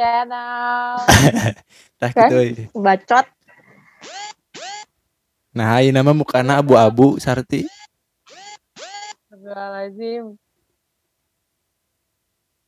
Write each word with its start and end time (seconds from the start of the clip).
channel. 0.00 0.96
Tah 2.00 2.08
Kan? 2.08 2.32
gitu 2.32 2.34
euy. 2.40 2.50
Bacot. 2.72 3.26
Nah, 5.52 5.84
ieu 5.84 5.92
nama 5.92 6.16
mukana 6.16 6.64
abu-abu 6.64 7.20
Sarti. 7.20 7.68
Astagfirullahaladzim. 9.28 10.40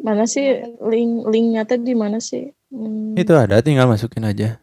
Mana 0.02 0.26
sih 0.26 0.44
link 0.82 1.24
linknya 1.30 1.62
teh 1.62 1.78
di 1.78 1.94
mana 1.94 2.18
sih? 2.18 2.50
Hmm, 2.68 3.14
Itu 3.14 3.38
ada 3.38 3.62
tinggal 3.62 3.86
masukin 3.86 4.26
aja. 4.26 4.58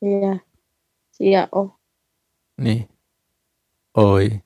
Iya. 0.00 0.40
Iya, 1.20 1.42
oh. 1.52 1.74
Nih. 2.56 2.86
Oi. 3.92 4.40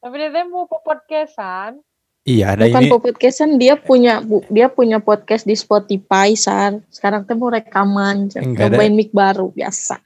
Tapi 0.00 0.14
dia 0.16 0.44
mau 0.48 0.64
po- 0.64 0.80
podcastan. 0.80 1.78
Iya, 2.24 2.56
ada 2.56 2.64
Bukan 2.64 2.82
ini. 2.82 2.90
podcastan 2.90 3.50
dia 3.60 3.76
punya 3.76 4.16
bu, 4.18 4.40
dia 4.48 4.72
punya 4.72 4.96
podcast 4.96 5.44
di 5.44 5.52
Spotify, 5.52 6.32
Sar. 6.32 6.80
Sekarang 6.88 7.28
teh 7.28 7.36
mau 7.36 7.52
rekaman, 7.52 8.32
Enggak 8.32 8.72
ada. 8.72 8.80
cobain 8.80 8.96
mic 8.96 9.12
baru 9.12 9.52
biasa. 9.52 10.00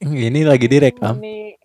Ini 0.00 0.48
lagi 0.48 0.64
direkam 0.64 1.20
Ini. 1.20 1.60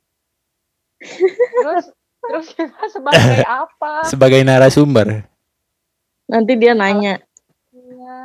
Terus 1.00 1.86
terus 2.20 2.48
kita 2.52 2.84
sebagai 2.92 3.48
apa? 3.64 4.04
sebagai 4.04 4.44
narasumber. 4.44 5.24
Nanti 6.28 6.52
dia 6.56 6.76
nanya, 6.76 7.24
Iya. 7.72 8.20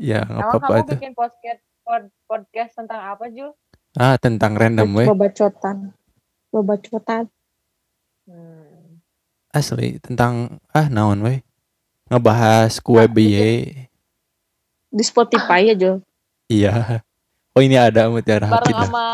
Ya, 0.00 0.20
apa-apa 0.24 0.64
kamu 0.64 0.80
itu. 0.80 0.92
bikin 0.96 1.12
podcast 1.12 1.60
pod- 1.84 2.12
podcast 2.24 2.72
tentang 2.72 3.00
apa, 3.06 3.28
Jul? 3.28 3.52
Ah, 3.92 4.16
tentang 4.16 4.56
random 4.56 4.88
we. 4.94 5.04
babacotan. 5.04 5.92
Babacotan. 6.48 7.28
Asli 9.50 9.98
tentang 9.98 10.62
ah 10.70 10.86
naon 10.86 11.18
we. 11.26 11.42
Ngebahas 12.06 12.78
kue 12.78 13.06
biye. 13.10 13.86
Di 14.90 15.04
Spotify 15.06 15.70
ya, 15.70 15.74
Jo. 15.78 15.92
Iya. 16.50 17.02
Oh, 17.54 17.62
ini 17.62 17.74
ada 17.78 18.06
Mutiara 18.10 18.46
Bareng 18.46 18.62
Hafidah. 18.62 18.86
sama 18.86 19.06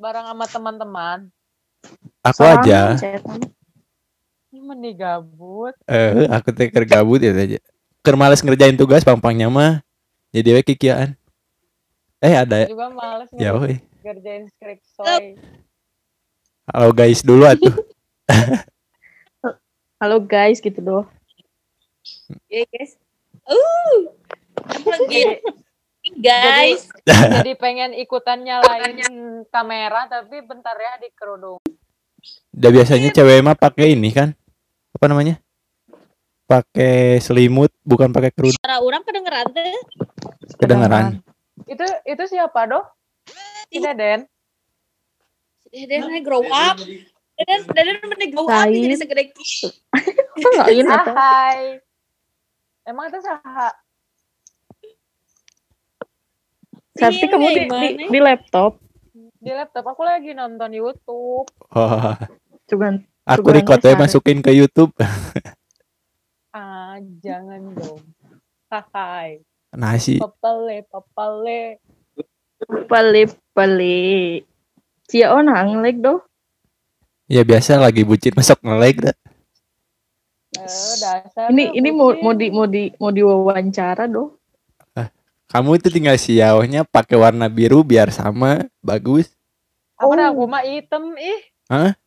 bareng 0.00 0.26
sama 0.32 0.44
teman-teman. 0.48 1.18
Aku 2.24 2.44
Sorangan, 2.44 2.64
aja. 2.64 2.80
Ini 4.52 4.60
meni 4.60 4.92
gabut. 4.96 5.72
Eh, 5.88 6.28
aku 6.28 6.52
teh 6.52 6.68
gabut 6.68 7.20
ya 7.20 7.32
aja. 7.32 7.60
Keur 8.04 8.16
males 8.16 8.40
ngerjain 8.40 8.76
tugas 8.76 9.04
pampangnya 9.04 9.48
mah. 9.48 9.80
Jadi 10.32 10.56
we 10.56 10.62
kikian. 10.64 11.16
Eh, 12.20 12.36
ada 12.36 12.68
Juga 12.68 12.92
males 12.92 13.28
ya 13.36 13.56
we. 13.56 13.80
ngerjain 14.00 14.48
skrip 14.56 14.80
soy. 14.96 15.36
Halo 16.68 16.92
guys 16.92 17.20
dulu 17.20 17.44
atuh. 17.48 17.72
Halo 20.00 20.16
guys, 20.24 20.64
gitu 20.64 20.80
doh. 20.80 21.04
Ya 22.48 22.64
guys. 22.72 22.96
Uh, 23.44 24.08
apa 24.56 24.96
lagi? 24.96 25.44
guys. 26.16 26.88
Jadi 27.04 27.52
pengen 27.60 27.92
ikutan 27.92 28.40
nyalain 28.40 28.96
kamera 29.52 30.08
tapi 30.08 30.40
bentar 30.40 30.72
ya 30.80 30.96
di 31.04 31.12
kerudung. 31.12 31.60
Udah 32.56 32.70
biasanya 32.72 33.12
cewek 33.12 33.44
mah 33.44 33.52
pakai 33.52 33.92
ini 33.92 34.08
kan? 34.08 34.32
Apa 34.96 35.04
namanya? 35.04 35.36
Pakai 36.48 37.20
selimut, 37.20 37.68
bukan 37.84 38.08
pakai 38.08 38.32
kerudung. 38.32 38.56
Para 38.64 38.80
orang 38.80 39.04
kedengeran 39.04 39.52
teh. 39.52 39.76
Kedengeran. 40.56 41.20
Itu 41.68 41.84
itu 42.08 42.24
siapa, 42.24 42.64
Doh? 42.64 42.88
Tidak, 43.68 43.92
Den. 44.00 44.24
Deden 45.68 46.24
grow 46.24 46.40
up. 46.48 46.80
Mending 47.40 48.30
grow 48.36 48.44
up 48.46 48.68
Lain. 48.68 48.84
jadi 48.84 48.96
segede 49.00 49.22
gitu. 49.32 49.68
Ini 50.68 50.82
Ah, 50.86 51.04
tuh? 51.04 51.14
Hai. 51.16 51.60
Emang 52.84 53.08
itu 53.08 53.20
saha? 53.24 53.68
Berarti 56.92 57.24
kamu 57.28 57.46
di, 57.48 57.62
di, 57.64 57.88
di 58.12 58.18
laptop. 58.20 58.76
Di 59.40 59.52
laptop 59.56 59.84
aku 59.88 60.02
lagi 60.04 60.36
nonton 60.36 60.68
YouTube. 60.76 61.48
Oh, 61.72 62.12
Juga 62.68 63.00
aku 63.24 63.48
record 63.50 63.80
ya 63.80 63.96
masukin 63.96 64.44
ke 64.44 64.52
YouTube. 64.52 64.92
Ah, 66.50 66.98
jangan 67.24 67.72
dong. 67.72 68.04
Hai. 68.68 69.40
Nasi. 69.72 70.20
Papale, 70.20 70.84
papale. 70.90 71.78
pali 72.84 73.24
pali. 73.56 74.42
Cia 75.08 75.32
oh 75.32 75.40
nang 75.40 75.80
like 75.80 75.98
doh. 75.98 76.20
Ya 77.30 77.46
biasa 77.46 77.78
lagi 77.78 78.02
bucin 78.02 78.34
masuk 78.34 78.58
nge-like 78.58 79.06
dah. 79.06 79.16
Eh, 80.58 81.46
Ini 81.54 81.78
ini 81.78 81.88
mau 81.94 82.10
mau 82.18 82.34
di 82.34 82.50
mau 82.50 82.66
di 82.66 82.90
mau 82.98 83.14
diwawancara 83.14 84.10
doh. 84.10 84.34
Kamu 85.50 85.82
itu 85.82 85.90
tinggal 85.90 86.14
siaunya 86.14 86.86
pakai 86.86 87.18
warna 87.18 87.50
biru 87.50 87.82
biar 87.82 88.14
sama, 88.14 88.70
bagus. 88.78 89.34
Aku 89.98 90.14
dah, 90.14 90.30
Oh. 90.30 90.38
aku 90.38 90.42
mah 90.46 90.62
hitam 90.62 91.10
ih. 91.18 91.42
Hah? 91.66 91.98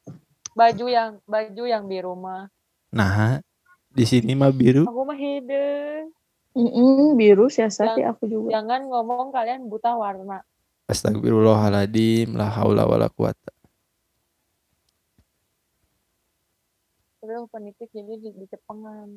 Baju 0.55 0.85
yang 0.87 1.19
baju 1.27 1.63
yang 1.67 1.83
biru 1.83 2.15
mah. 2.15 2.47
Nah, 2.95 3.43
di 3.91 4.07
sini 4.07 4.31
mah 4.31 4.47
biru. 4.47 4.87
Aku 4.87 5.03
mah 5.03 5.19
hidung. 5.19 6.15
Mm 6.55 7.19
biru 7.19 7.51
siasat 7.51 7.99
ya 7.99 8.15
aku 8.15 8.31
juga. 8.31 8.55
Jangan 8.55 8.87
ngomong 8.87 9.35
kalian 9.35 9.67
buta 9.67 9.91
warna. 9.91 10.39
Astagfirullahaladzim, 10.87 12.39
la 12.39 12.47
haula 12.47 12.87
wala 12.87 13.11
quwata. 13.11 13.51
Tapi 17.23 17.39
aku 17.39 17.47
penitik 17.55 17.87
jadi 17.95 18.19
di, 18.19 18.35
di 18.35 18.45
Jepangan. 18.51 19.07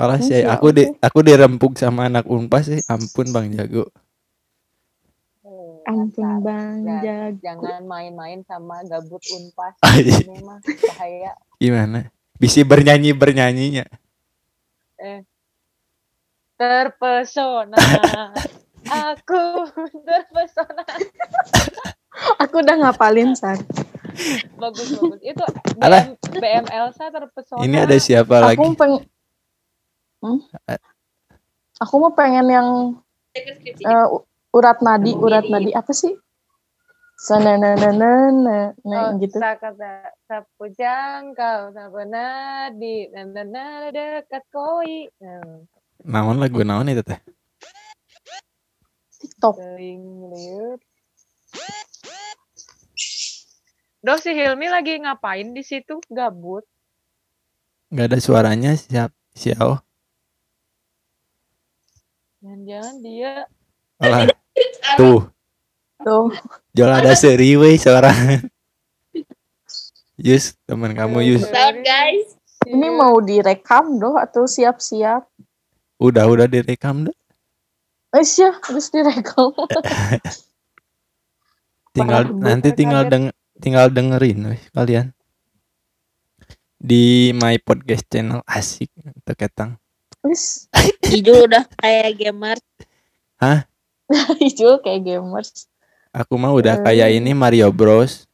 Hmm, 0.00 0.16
sih, 0.16 0.40
siapa 0.40 0.56
aku 0.56 0.72
di 0.72 0.88
aku 0.96 1.20
dirempuk 1.20 1.76
sama 1.76 2.08
anak 2.08 2.24
Unpas 2.24 2.72
sih. 2.72 2.80
Ampun 2.88 3.28
Bang 3.36 3.52
Jago. 3.52 3.92
Oh, 5.44 5.84
Ampun 5.84 6.40
bang 6.40 6.88
jago. 6.88 7.36
Jangan 7.44 7.84
main-main 7.84 8.40
sama 8.48 8.80
gabut 8.88 9.20
unpas. 9.28 9.76
Iya. 10.00 10.24
Ini 10.24 10.40
mah 10.40 10.56
bahaya. 10.64 11.32
Gimana? 11.60 12.08
Bisa 12.40 12.64
bernyanyi 12.64 13.12
bernyanyinya. 13.12 13.84
Terpesona. 16.56 17.76
Aku 19.12 19.68
terpesona. 20.00 20.84
Aku 22.40 22.64
udah 22.64 22.76
ngapalin 22.88 23.36
san. 23.36 23.60
Bagus 24.56 24.88
bagus. 24.90 25.20
Itu 25.20 25.42
Alah. 25.82 26.02
BM, 26.06 26.40
BM 26.40 26.66
Elsa 26.70 27.04
terpesona. 27.10 27.62
Ini 27.66 27.76
ada 27.84 27.96
siapa 27.98 28.36
lagi? 28.40 28.58
Aku 28.58 28.74
pengen. 28.78 29.02
Hmm? 30.22 30.38
Aku 31.82 31.94
mau 31.98 32.14
pengen 32.14 32.46
yang 32.48 32.68
Skripsi. 33.34 33.82
eh, 33.82 34.06
u- 34.08 34.24
urat 34.54 34.78
nadi, 34.80 35.10
urat 35.12 35.44
nadi 35.50 35.74
apa 35.74 35.90
sih? 35.90 36.14
Sana 37.18 37.56
na 37.56 37.74
na 37.78 37.88
na 37.94 38.10
na 38.30 38.56
na 38.84 38.96
Oh, 39.00 39.10
gitu. 39.18 39.38
Sakata 39.38 40.12
sapu 40.26 40.66
jangkau 40.70 41.72
sapu 41.72 42.02
nadi 42.04 43.08
dan 43.10 43.32
dan 43.32 43.54
dekat 43.94 44.44
koi. 44.50 45.08
Nah, 45.22 45.62
Naon 46.04 46.36
lagu 46.36 46.60
naon 46.62 46.90
itu 46.90 47.02
teh? 47.02 47.16
TikTok. 49.18 49.56
Doh 54.04 54.20
si 54.20 54.36
Hilmi 54.36 54.68
lagi 54.68 55.00
ngapain 55.00 55.56
di 55.56 55.64
situ? 55.64 55.96
Gabut. 56.12 56.60
Gak 57.88 58.12
ada 58.12 58.20
suaranya 58.20 58.76
siap 58.76 59.16
siao. 59.32 59.80
Jangan-jangan 62.44 62.94
dia 63.00 63.48
Alah. 63.96 64.28
Tuh, 65.00 65.24
Tuh. 66.04 66.28
jual 66.76 66.92
ada 66.92 67.16
seri 67.16 67.56
we 67.56 67.80
suara. 67.80 68.12
Yus, 70.20 70.52
teman 70.68 70.92
kamu 70.92 71.24
Yus. 71.24 71.48
Sound 71.48 71.80
guys. 71.80 72.36
Ini 72.68 72.92
mau 72.92 73.16
direkam 73.24 73.96
doh 73.96 74.20
atau 74.20 74.44
siap-siap? 74.44 75.24
Udah 75.96 76.28
udah 76.28 76.44
direkam 76.44 77.08
dah. 77.08 77.16
Eh 78.20 78.24
sih, 78.24 78.44
harus 78.44 78.92
direkam. 78.92 79.56
Tinggal 81.96 82.28
Parah, 82.28 82.52
nanti 82.52 82.68
tinggal 82.76 83.08
deng 83.08 83.32
tinggal 83.64 83.88
dengerin 83.88 84.52
weh 84.52 84.60
kalian. 84.76 85.16
Di 86.76 87.32
my 87.32 87.56
podcast 87.64 88.04
channel 88.12 88.44
asik 88.44 88.92
teketang. 89.24 89.80
Wis, 90.20 90.68
Hijau 91.00 91.48
udah 91.48 91.64
kayak 91.80 92.12
gamer. 92.16 92.58
hijau 94.36 94.76
kayak 94.84 95.00
gamers. 95.00 95.64
Aku 96.12 96.36
mah 96.36 96.52
udah 96.52 96.76
Eh. 96.76 96.82
kayak 96.84 97.08
ini 97.16 97.32
Mario 97.32 97.72
Bros. 97.72 98.28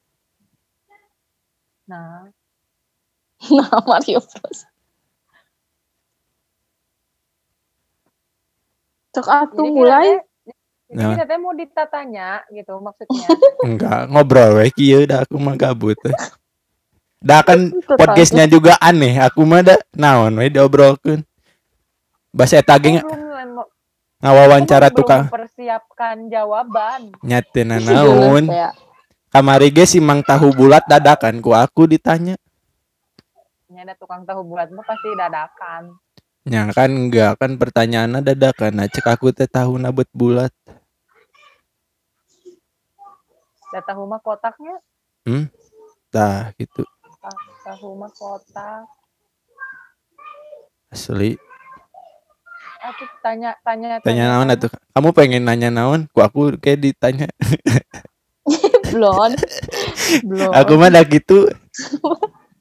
Nah, 1.87 2.27
Nah, 3.55 3.71
Mario 3.87 4.19
Bros. 4.19 4.67
Cok 9.11 9.27
atuh 9.27 9.67
jadi 9.67 9.75
mulai. 9.75 10.09
Jadi 10.91 11.23
Nah. 11.23 11.27
teh 11.27 11.39
mau 11.39 11.55
ditatanya 11.55 12.43
gitu 12.51 12.75
maksudnya. 12.83 13.27
Enggak, 13.67 14.11
ngobrol 14.11 14.59
we 14.59 14.75
kieu 14.75 15.07
dah 15.07 15.23
aku 15.23 15.39
mah 15.39 15.55
gabut. 15.55 15.95
weh. 16.03 16.17
dah 17.23 17.47
kan 17.47 17.71
podcastnya 18.01 18.51
juga 18.51 18.75
aneh 18.83 19.15
aku 19.23 19.45
mah 19.47 19.63
da 19.63 19.77
naon 19.95 20.35
we 20.41 20.51
diobrolkeun 20.51 21.23
bahasa 22.35 22.59
eta 22.59 22.75
ge 22.81 22.99
ngawawancara 24.21 24.91
tukang 24.91 25.29
mempersiapkan 25.31 26.29
jawaban. 26.29 27.15
nyateuna 27.23 27.79
Jelas, 27.79 27.87
naon 27.95 28.45
ya. 28.51 28.71
kamari 29.31 29.71
ge 29.71 29.87
si 29.87 30.03
Mang 30.03 30.27
Tahu 30.27 30.51
Bulat 30.53 30.85
dadakan 30.91 31.39
ku 31.39 31.55
aku 31.55 31.87
ditanya 31.87 32.35
ada 33.81 33.97
tukang 33.97 34.29
tahu 34.29 34.45
bulat 34.45 34.69
mah 34.77 34.85
pasti 34.85 35.09
dadakan. 35.17 35.97
Ya 36.45 36.69
kan 36.69 36.91
enggak 36.93 37.41
kan 37.41 37.57
pertanyaannya 37.57 38.21
dadakan 38.21 38.77
nah, 38.77 38.89
cek 38.89 39.09
aku 39.09 39.33
teh 39.33 39.49
tahu 39.49 39.81
nabet 39.81 40.09
bulat 40.13 40.53
Da 43.71 43.79
tahu 43.79 44.03
mah 44.03 44.19
kotaknya, 44.19 44.83
tah 46.11 46.51
gitu. 46.59 46.83
Ta- 47.23 47.47
tahu 47.71 47.95
mah 47.95 48.11
kotak. 48.11 48.87
asli. 50.91 51.39
Aku 52.81 53.05
tanya 53.23 53.55
tanya 53.63 54.03
tanya. 54.03 54.25
Naon 54.27 54.51
atuh? 54.51 54.73
Kamu 54.91 55.15
pengen 55.15 55.47
nanya 55.47 55.71
naon? 55.71 56.11
Ku 56.11 56.19
aku 56.19 56.59
kayak 56.59 56.83
ditanya. 56.83 57.31
Belum. 58.91 59.31
Belum. 60.27 60.51
aku 60.51 60.73
mah 60.75 60.91
dah 60.91 61.07
gitu. 61.07 61.47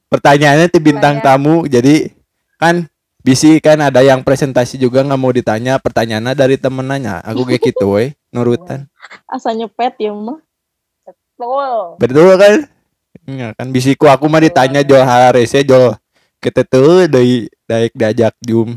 Pertanyaannya 0.06 0.70
tuh 0.70 0.78
bintang 0.78 1.18
Banyak. 1.18 1.26
tamu. 1.26 1.66
Jadi 1.66 2.14
kan 2.54 2.86
bisi 3.26 3.58
kan 3.58 3.82
ada 3.82 3.98
yang 4.04 4.22
presentasi 4.22 4.78
juga 4.78 5.02
nggak 5.02 5.20
mau 5.20 5.34
ditanya. 5.34 5.82
Pertanyaannya 5.82 6.38
dari 6.38 6.54
temen 6.54 6.86
nanya 6.86 7.18
aku 7.26 7.48
kayak 7.50 7.74
gitu 7.74 7.98
we 7.98 8.14
nurutan. 8.30 8.86
Asa 9.26 9.50
nyepet 9.56 9.98
ya 9.98 10.14
mah. 10.14 10.38
Betul. 11.40 11.96
betul 11.96 12.30
kan? 12.36 12.56
Enggak 13.24 13.52
kan 13.56 13.68
bisiku 13.72 14.06
aku 14.12 14.28
mah 14.28 14.44
ditanya 14.44 14.84
jual 14.84 15.00
harese 15.00 15.64
jual 15.64 15.96
kita 16.40 16.64
tuh 16.68 17.08
dari 17.08 17.48
daik 17.64 17.96
diajak 17.96 18.36
jum. 18.44 18.76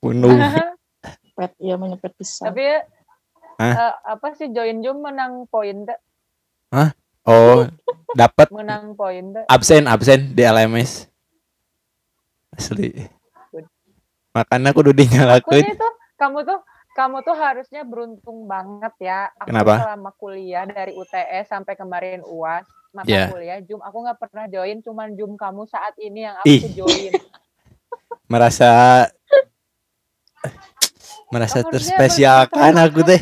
Penuh 0.00 0.40
Pet 1.32 1.52
ya 1.60 1.74
mah 1.80 1.88
nyepet 1.88 2.12
pisan. 2.16 2.52
Tapi 2.52 2.60
ya, 2.60 2.78
Hah? 3.56 3.74
eh, 3.76 3.94
apa 4.16 4.26
sih 4.36 4.52
join 4.52 4.84
Zoom 4.84 5.04
menang 5.04 5.48
poin 5.48 5.88
deh, 5.88 5.98
oh 7.28 7.64
dapat 8.20 8.48
menang 8.52 8.92
poin 8.98 9.32
deh. 9.32 9.44
absen 9.48 9.88
absen 9.88 10.32
di 10.36 10.42
LMS 10.44 11.08
asli. 12.52 12.92
Makanya 14.32 14.72
aku 14.72 14.80
udah 14.80 14.92
Aku 14.96 15.00
dinyalakan 15.04 15.64
itu 15.76 15.88
kamu 16.16 16.38
tuh 16.44 16.58
kamu 16.92 17.20
tuh 17.20 17.32
harusnya 17.32 17.82
beruntung 17.82 18.44
banget 18.44 18.92
ya. 18.98 19.32
Aku 19.36 19.48
Kenapa? 19.48 19.74
selama 19.80 20.10
kuliah 20.14 20.64
dari 20.64 20.92
UTS 20.92 21.48
sampai 21.48 21.72
kemarin 21.72 22.20
UAS 22.22 22.64
mata 22.92 23.08
Iya. 23.08 23.32
kuliah 23.32 23.58
Zoom 23.64 23.80
aku 23.80 24.04
nggak 24.04 24.20
pernah 24.20 24.44
join 24.46 24.78
cuman 24.78 25.16
Zoom 25.16 25.32
kamu 25.34 25.64
saat 25.64 25.96
ini 25.96 26.28
yang 26.28 26.36
Ih. 26.44 26.60
aku 26.60 26.68
join. 26.76 27.12
merasa 28.32 28.68
merasa 31.28 31.60
Harusnya 31.60 31.72
terspesialkan 31.72 32.72
aku 32.76 33.00
teh 33.00 33.20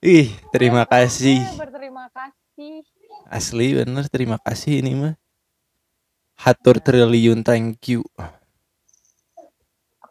ih 0.00 0.32
terima 0.48 0.84
kasih 0.84 1.40
Berterima 1.56 2.08
kasih. 2.08 2.80
asli 3.28 3.76
bener 3.76 4.08
terima 4.08 4.36
kasih 4.40 4.80
ini 4.80 4.92
mah 4.96 5.14
hatur 6.36 6.80
triliun 6.80 7.44
thank 7.44 7.76
you 7.88 8.00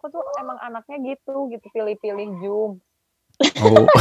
Aku 0.05 0.21
tuh 0.21 0.37
emang 0.37 0.53
anaknya 0.61 1.01
gitu, 1.01 1.49
gitu 1.49 1.65
pilih-pilih 1.73 2.29
Zoom. 2.37 2.77
oh 3.57 3.89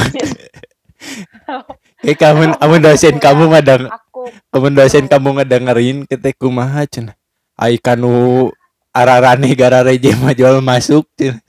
eh 2.05 2.13
kamu 2.13 2.61
kamu 2.61 2.77
dosen 2.85 3.17
kamu 3.17 3.49
Aku 3.89 4.29
kamu 4.53 4.77
dosen 4.77 5.09
kamu 5.09 5.41
ngedengerin 5.41 6.05
kita 6.05 6.37
kumaha 6.37 6.85
cenah 6.85 7.17
ai 7.57 7.81
kanu 7.81 8.53
ararane 8.93 9.49
gara 9.57 9.81
reje 9.81 10.13
mah 10.21 10.37
jual 10.37 10.61
masuk 10.61 11.09
cenah 11.17 11.41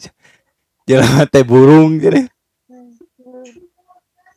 jelema 0.87 1.27
teh 1.27 1.43
burung 1.43 1.99
cenah 1.99 2.31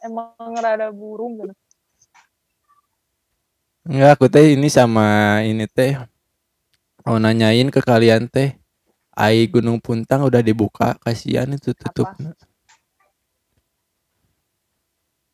emang 0.02 0.34
rada 0.58 0.90
burung 0.90 1.46
gitu. 1.46 1.54
Enggak, 3.86 4.18
aku 4.18 4.26
teh 4.26 4.58
ini 4.58 4.66
sama 4.66 5.38
ini 5.46 5.70
teh 5.70 5.94
mau 7.06 7.22
nanyain 7.22 7.70
ke 7.70 7.78
kalian 7.78 8.26
teh. 8.26 8.58
Ai 9.18 9.50
Gunung 9.50 9.82
Puntang 9.82 10.22
udah 10.30 10.38
dibuka, 10.38 10.94
kasihan 11.02 11.50
itu 11.50 11.74
tutup. 11.74 12.06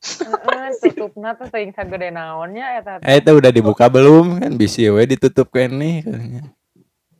Heeh, 0.05 0.69
tutupna 0.81 1.37
tuh 1.37 1.53
teuing 1.53 1.77
sagede 1.77 2.09
naonnya 2.09 2.81
eta. 2.81 2.97
teh. 3.01 3.09
Eh 3.09 3.21
itu 3.21 3.31
udah 3.37 3.53
dibuka 3.53 3.93
belum 3.93 4.41
kan 4.41 4.53
bisi 4.57 4.89
we 4.89 5.05
ditutup 5.05 5.53
kene 5.53 6.01
katanya. 6.01 6.49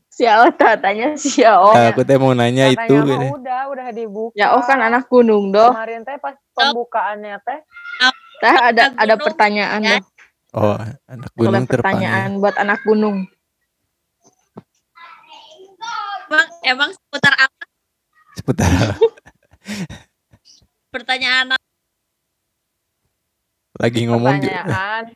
Siao 0.09 0.49
tanya 0.57 1.13
Siao. 1.21 1.77
Nah, 1.77 1.93
aku 1.93 2.01
teh 2.01 2.17
mau 2.17 2.33
nanya 2.33 2.73
Katanya 2.73 2.85
itu 2.89 2.95
udah, 3.29 3.61
udah 3.69 3.89
dibuka. 3.93 4.33
Ya 4.33 4.57
oh 4.57 4.65
kan 4.65 4.81
anak 4.81 5.05
gunung 5.13 5.53
doh. 5.53 5.69
Kemarin 5.69 6.01
teh 6.01 6.17
pas 6.17 6.33
pembukaannya 6.57 7.37
teh 7.45 7.61
Teh 8.41 8.55
ada 8.57 8.93
ada 8.97 9.15
pertanyaan 9.21 9.81
ya. 9.85 9.99
Oh, 10.55 10.79
anak 11.11 11.29
Ada 11.29 11.37
gunung 11.37 11.67
terpanggil. 11.67 12.09
pertanyaan 12.09 12.31
buat 12.39 12.57
anak 12.57 12.81
gunung. 12.87 13.27
Emang, 16.35 16.49
emang 16.67 16.91
seputar 16.91 17.35
apa 17.39 17.63
Seputar 18.35 18.99
pertanyaan 20.91 21.55
lagi 23.79 24.01
ngomong 24.11 24.43
juga. 24.43 24.67
pertanyaan 24.67 25.15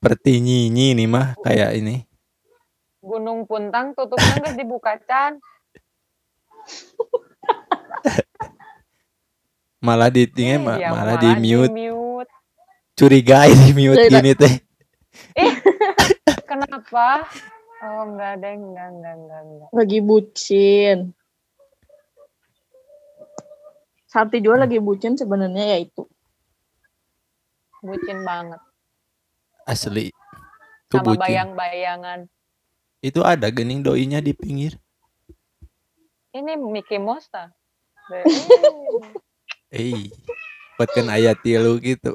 Pertinyinyi 0.00 0.96
nih 0.96 1.04
mah 1.04 1.36
kayak 1.44 1.76
ini. 1.76 2.08
Gunung 3.04 3.44
Puntang 3.44 3.92
tutupnya 3.92 4.40
geus 4.40 4.56
dibuka 4.56 4.96
can. 5.04 5.36
Malah 9.84 10.08
di 10.08 10.24
tinggal 10.24 10.56
Ih, 10.56 10.64
ma- 10.64 10.80
dia 10.80 10.88
malah 10.88 11.16
di 11.20 11.28
mute. 11.36 11.68
mute. 11.72 12.32
Curiga 12.96 13.44
di 13.48 13.72
mute 13.76 14.08
Tidak. 14.08 14.12
gini 14.12 14.32
teh. 14.32 14.54
Kenapa? 16.48 17.28
Oh 17.80 18.04
enggak 18.04 18.44
deh, 18.44 18.54
enggak, 18.54 18.88
enggak, 18.92 19.14
enggak, 19.16 19.40
enggak. 19.40 19.68
Lagi 19.72 19.98
bucin. 20.04 20.98
Santi 24.04 24.42
juga 24.42 24.66
lagi 24.66 24.82
bucin 24.82 25.16
sebenarnya 25.16 25.64
ya 25.64 25.78
itu. 25.80 26.02
Bucin 27.80 28.20
banget. 28.26 28.60
Asli. 29.64 30.12
Tuh 30.90 31.00
Sama 31.00 31.14
bucin. 31.14 31.22
bayang-bayangan. 31.24 32.20
Itu 33.00 33.24
ada 33.24 33.48
gening 33.48 33.80
doinya 33.80 34.20
di 34.20 34.36
pinggir. 34.36 34.76
Ini 36.36 36.60
Mickey 36.60 37.00
Mouse 37.00 37.32
tah. 37.32 37.48
Deh, 38.10 38.26
Eh, 39.70 40.10
buatkan 40.74 41.06
ayat 41.08 41.38
tilu 41.40 41.78
gitu. 41.78 42.12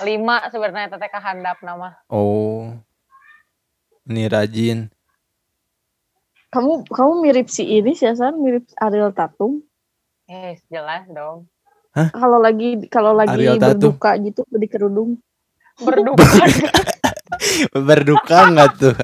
Lima 0.00 0.46
sebenarnya 0.48 0.94
teteh 0.94 1.10
kahandap 1.10 1.58
nama. 1.60 1.98
Oh. 2.08 2.70
Ini 4.08 4.26
rajin. 4.26 4.90
Kamu 6.52 6.84
kamu 6.90 7.12
mirip 7.24 7.48
si 7.48 7.64
ini 7.64 7.96
sih 7.96 8.12
San, 8.12 8.42
mirip 8.42 8.66
Ariel 8.76 9.14
Tatum. 9.14 9.62
Eh, 10.28 10.58
jelas 10.68 11.08
dong. 11.08 11.48
Kalau 11.92 12.40
lagi 12.40 12.88
kalau 12.90 13.16
lagi 13.16 13.36
Ariel 13.38 13.56
Tatum. 13.56 13.96
berduka 13.96 14.10
gitu 14.20 14.42
di 14.50 14.68
kerudung. 14.68 15.10
Berduka, 15.80 16.28
Berduka 17.88 18.38
nggak 18.52 18.70
tuh? 18.76 18.94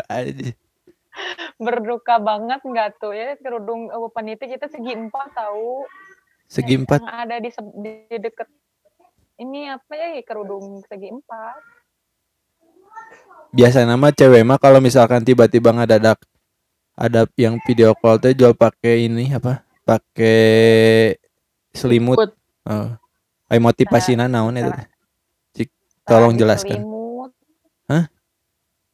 Berduka 1.57 2.21
banget 2.21 2.61
enggak 2.63 2.95
tuh 3.01 3.17
ya 3.17 3.35
kerudung 3.41 3.89
uh, 3.91 4.11
peniti 4.13 4.47
kita 4.47 4.69
segi 4.69 4.95
empat 4.95 5.33
tahu. 5.35 5.89
Segi 6.47 6.75
empat. 6.79 7.01
Yang 7.01 7.17
ada 7.17 7.37
di, 7.41 7.51
di 7.83 7.93
deket 8.21 8.49
ini 9.41 9.73
apa 9.73 9.93
ya 9.95 10.09
kerudung 10.23 10.85
segi 10.85 11.09
empat. 11.11 11.78
Biasa 13.49 13.89
nama 13.89 14.13
cewek 14.13 14.45
mah 14.45 14.61
kalau 14.61 14.77
misalkan 14.77 15.25
tiba-tiba 15.25 15.73
ngadadak 15.73 16.21
ada 16.93 17.25
yang 17.41 17.57
video 17.65 17.97
call 17.97 18.21
teh 18.21 18.37
jual 18.37 18.53
pakai 18.53 19.09
ini 19.09 19.33
apa? 19.33 19.65
Pakai 19.89 21.17
selimut. 21.73 22.37
Oh. 22.69 22.93
Ay 23.49 23.57
motivasinya 23.57 24.29
naon 24.29 24.61
eta 24.61 24.77
teh? 24.77 24.87
Cik, 25.57 25.69
tolong 26.05 26.37
di 26.37 26.45
jelaskan. 26.45 26.85
selimut. 26.85 27.33
Hah? 27.89 28.05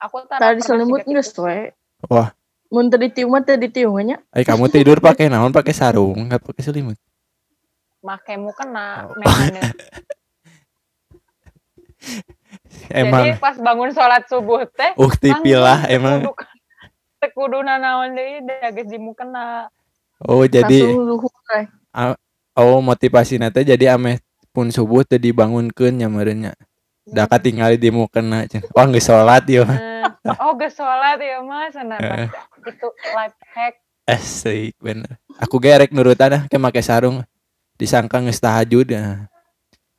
Aku 0.07 0.23
tara 0.31 0.55
Tadi 0.55 0.63
selimut 0.63 1.03
geus 1.03 1.35
gitu. 1.35 1.51
we. 1.51 1.75
Wah. 2.07 2.31
Mun 2.71 2.87
teu 2.87 3.03
ditium 3.03 3.35
mah 3.35 3.43
teu 3.43 3.59
ditium 3.59 3.99
nya. 4.07 4.23
Ay 4.31 4.47
kamu 4.47 4.71
tidur 4.71 5.03
pakai 5.03 5.27
naon? 5.27 5.51
Pakai 5.51 5.75
sarung, 5.75 6.31
nggak 6.31 6.47
pakai 6.47 6.63
selimut. 6.63 6.95
Makemu 8.07 8.55
kena 8.55 9.11
Oh. 9.11 9.19
Emang 12.93 13.25
Jadi 13.25 13.41
pas 13.41 13.57
bangun 13.57 13.91
sholat 13.91 14.23
subuh 14.29 14.65
teh 14.71 14.93
ukti 14.99 15.31
pilah 15.43 15.87
emang. 15.89 16.29
tekuduna 17.23 17.81
naon 17.81 18.13
deui 18.13 18.45
da 18.45 18.69
geus 18.69 18.89
dimu 18.89 19.17
kena. 19.17 19.73
Oh 20.21 20.45
jadi 20.45 20.93
oh 22.55 22.79
motivasi 22.85 23.41
teh 23.41 23.65
jadi 23.65 23.97
ameh 23.97 24.21
pun 24.53 24.69
subuh 24.69 25.03
teh 25.03 25.17
dibangunkeun 25.17 25.97
nya 25.97 26.13
meureunnya. 26.13 26.53
Da 27.05 27.29
katingali 27.29 27.77
di 27.77 27.93
mukena. 27.93 28.49
Wah 28.73 28.87
geus 28.89 29.09
salat 29.09 29.45
ieu 29.49 29.65
mah. 29.65 29.77
Eh, 30.25 30.37
oh 30.41 30.57
gak 30.57 30.73
sholat 30.73 31.21
ya 31.21 31.41
mas 31.45 31.77
nah 31.77 32.01
Eh. 32.01 32.29
itu 32.65 32.89
life 33.13 33.37
hack 33.53 33.77
Asik 34.05 34.77
bener. 34.81 35.17
Aku 35.41 35.57
gerek 35.57 35.89
nurutan 35.93 36.29
dah 36.29 36.43
kayak 36.49 36.61
make 36.61 36.81
sarung. 36.85 37.25
Disangka 37.81 38.21
geus 38.21 38.41
tahajud 38.41 38.85
ya. 38.85 39.29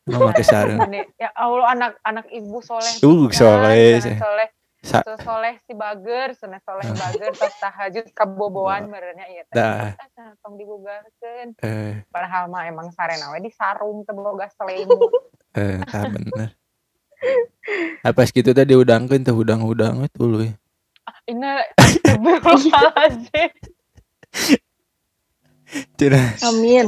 Mau 0.06 0.30
make 0.30 0.46
sarung. 0.46 0.78
Ini, 0.86 1.02
ya 1.18 1.34
Allah 1.34 1.74
anak-anak 1.74 2.30
ibu 2.30 2.62
soleh 2.62 2.94
Uh, 3.02 3.26
soleh. 3.30 3.98
Soleh 4.00 4.50
Sa- 4.86 5.02
soleh 5.18 5.58
si 5.66 5.74
bager 5.74 6.38
sana 6.38 6.62
soleh 6.62 6.86
bager 6.86 7.34
pas 7.34 7.50
tahajud 7.58 8.06
kaboboan 8.14 8.86
merenya 8.86 9.26
iya 9.26 9.42
teh 9.44 9.58
Dah. 9.58 9.98
Ah, 9.98 10.38
tong 10.40 10.62
dibugarkeun 10.62 11.58
Eh, 11.58 12.06
padahal 12.08 12.46
mah 12.46 12.70
emang 12.70 12.94
sarena 12.94 13.34
we 13.34 13.42
di 13.42 13.50
sarung 13.50 14.06
teu 14.06 14.14
boga 14.14 14.46
selimut 14.54 15.10
eh, 15.58 15.82
tah 15.82 16.06
bener. 16.06 16.54
Apa 18.06 18.30
gitu 18.30 18.54
tadi 18.54 18.78
udangkeun 18.78 19.26
teh 19.26 19.34
udang-udang 19.34 20.06
we 20.06 20.10
tuluy. 20.14 20.54
ini 21.26 21.50
astagfirullahaladzim 21.74 23.50
Cenah. 25.98 26.30
Amin. 26.46 26.88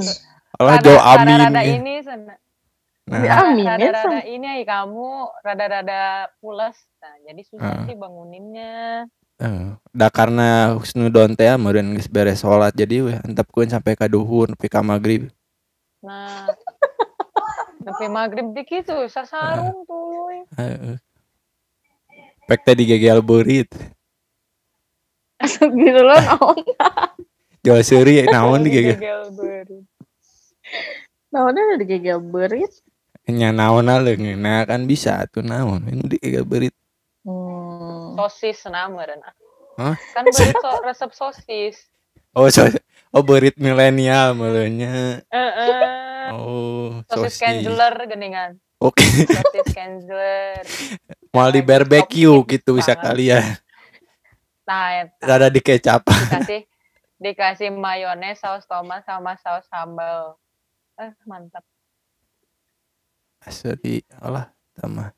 Allah 0.54 0.78
jauh 0.80 1.02
amin. 1.02 1.34
rada 1.36 1.62
gitu. 1.62 1.76
ini 1.76 1.94
sana 2.02 2.38
Nah, 3.08 3.24
Amin 3.24 3.64
ya, 3.64 3.80
rada-rada 3.80 4.20
Sam. 4.20 4.28
ini 4.28 4.48
ay, 4.52 4.64
kamu 4.68 5.08
rada-rada 5.40 6.02
pules 6.44 6.76
nah 7.00 7.16
jadi 7.24 7.42
susah 7.48 7.72
Ah. 7.72 7.86
sih 7.88 7.96
banguninnya 7.96 9.08
eh, 9.40 9.68
da 9.96 10.12
karena 10.12 10.76
husnudon 10.76 11.32
teh 11.32 11.48
meureun 11.56 11.96
geus 11.96 12.12
beres 12.12 12.44
salat 12.44 12.76
jadi 12.76 13.08
we 13.08 13.16
antepkeun 13.16 13.72
sampai 13.72 13.96
ka 13.96 14.12
duhur 14.12 14.52
nepi 14.52 14.68
ka 14.68 14.84
magrib. 14.84 15.32
nah 16.04 16.52
sampai 17.88 18.12
maghrib 18.12 18.52
di 18.52 18.68
gitu 18.68 19.08
sasarung 19.08 19.88
tuh 19.88 20.44
Heeh. 20.60 21.00
Pek 22.44 22.60
teh 22.64 22.76
digegel 22.76 23.24
beurit. 23.24 23.72
Astagfirullah 25.44 26.20
naon. 26.28 26.60
Jual 27.64 27.84
seuri 27.84 28.28
naon 28.28 28.64
digegel. 28.64 29.00
Gegel 29.00 29.24
beurit. 29.32 29.84
Naonnya 31.28 31.80
digegel 31.80 32.20
berit. 32.20 32.72
Nya 33.28 33.52
naon 33.52 33.92
nah 34.40 34.64
kan 34.64 34.88
bisa 34.88 35.28
tuh 35.28 35.44
naon 35.44 35.84
ini 35.92 36.04
digegel 36.08 36.48
beurit. 36.48 36.72
Hmm. 37.28 38.16
sosis 38.16 38.64
nah 38.72 38.88
meureun 38.88 39.20
ah. 39.20 39.36
Hah? 39.76 39.96
kan 40.16 40.24
beurit 40.24 40.56
so- 40.56 40.84
resep 40.84 41.12
sosis 41.12 41.78
Oh, 42.38 42.48
so, 42.54 42.70
oh 43.12 43.26
beurit 43.26 43.58
milenial 43.58 44.38
meleunya. 44.38 45.26
Heeh. 45.28 46.30
Oh, 46.38 47.02
sosis 47.10 47.34
sosis. 47.34 47.42
Kenzler 47.42 47.94
geningan 48.08 48.52
Oke, 48.78 49.04
sosis 49.26 49.68
Kenzler 49.74 50.62
mau 51.34 51.50
di 51.52 51.60
Lagi 51.60 51.68
barbecue 51.68 52.38
gitu 52.48 52.78
bisa 52.80 52.96
kalian. 52.96 53.44
nah 54.64 55.04
eta. 55.04 55.24
Rada 55.26 55.48
di 55.52 55.60
kecap. 55.60 56.06
dikasih 56.08 56.62
dikasih 57.18 57.70
mayones 57.74 58.40
saus 58.40 58.64
tomat 58.70 59.04
sama 59.04 59.36
saus 59.42 59.66
sambal 59.68 60.38
eh 60.96 61.12
mantap 61.26 61.66
Asli, 63.48 64.04
Allah, 64.20 64.52
sama. 64.76 65.16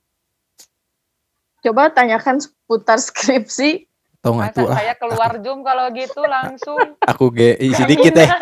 Coba 1.60 1.90
tanyakan 1.90 2.38
seputar 2.40 3.02
skripsi. 3.02 3.90
Tau 4.20 4.36
nggak 4.36 4.52
tuh 4.52 4.68
ah, 4.68 4.76
saya 4.76 4.94
keluar 5.00 5.32
zoom 5.40 5.64
kalau 5.64 5.88
gitu 5.96 6.20
langsung 6.28 6.76
aku 7.12 7.32
ge 7.32 7.56
Nggak 7.56 7.76
sidik 7.76 8.00
teh. 8.12 8.28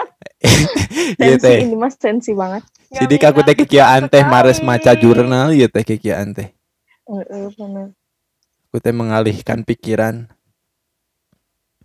Iya 1.22 1.38
teh. 1.38 1.64
ini 1.64 1.78
mas 1.78 1.96
tensi 1.96 2.34
banget. 2.34 2.66
Sidik 2.90 3.22
aku 3.24 3.46
teh 3.46 3.54
kikiaan 3.54 4.10
teh 4.10 4.26
sekali. 4.26 4.34
mares 4.34 4.60
maca 4.60 4.92
jurnal 4.94 5.54
ieu 5.54 5.70
teh 5.70 5.86
kikiaan 5.86 6.34
teh. 6.34 6.50
Heeh, 7.06 7.46
bener. 7.54 7.94
Aku 8.68 8.78
teh 8.82 8.92
mengalihkan 8.92 9.62
pikiran. 9.64 10.28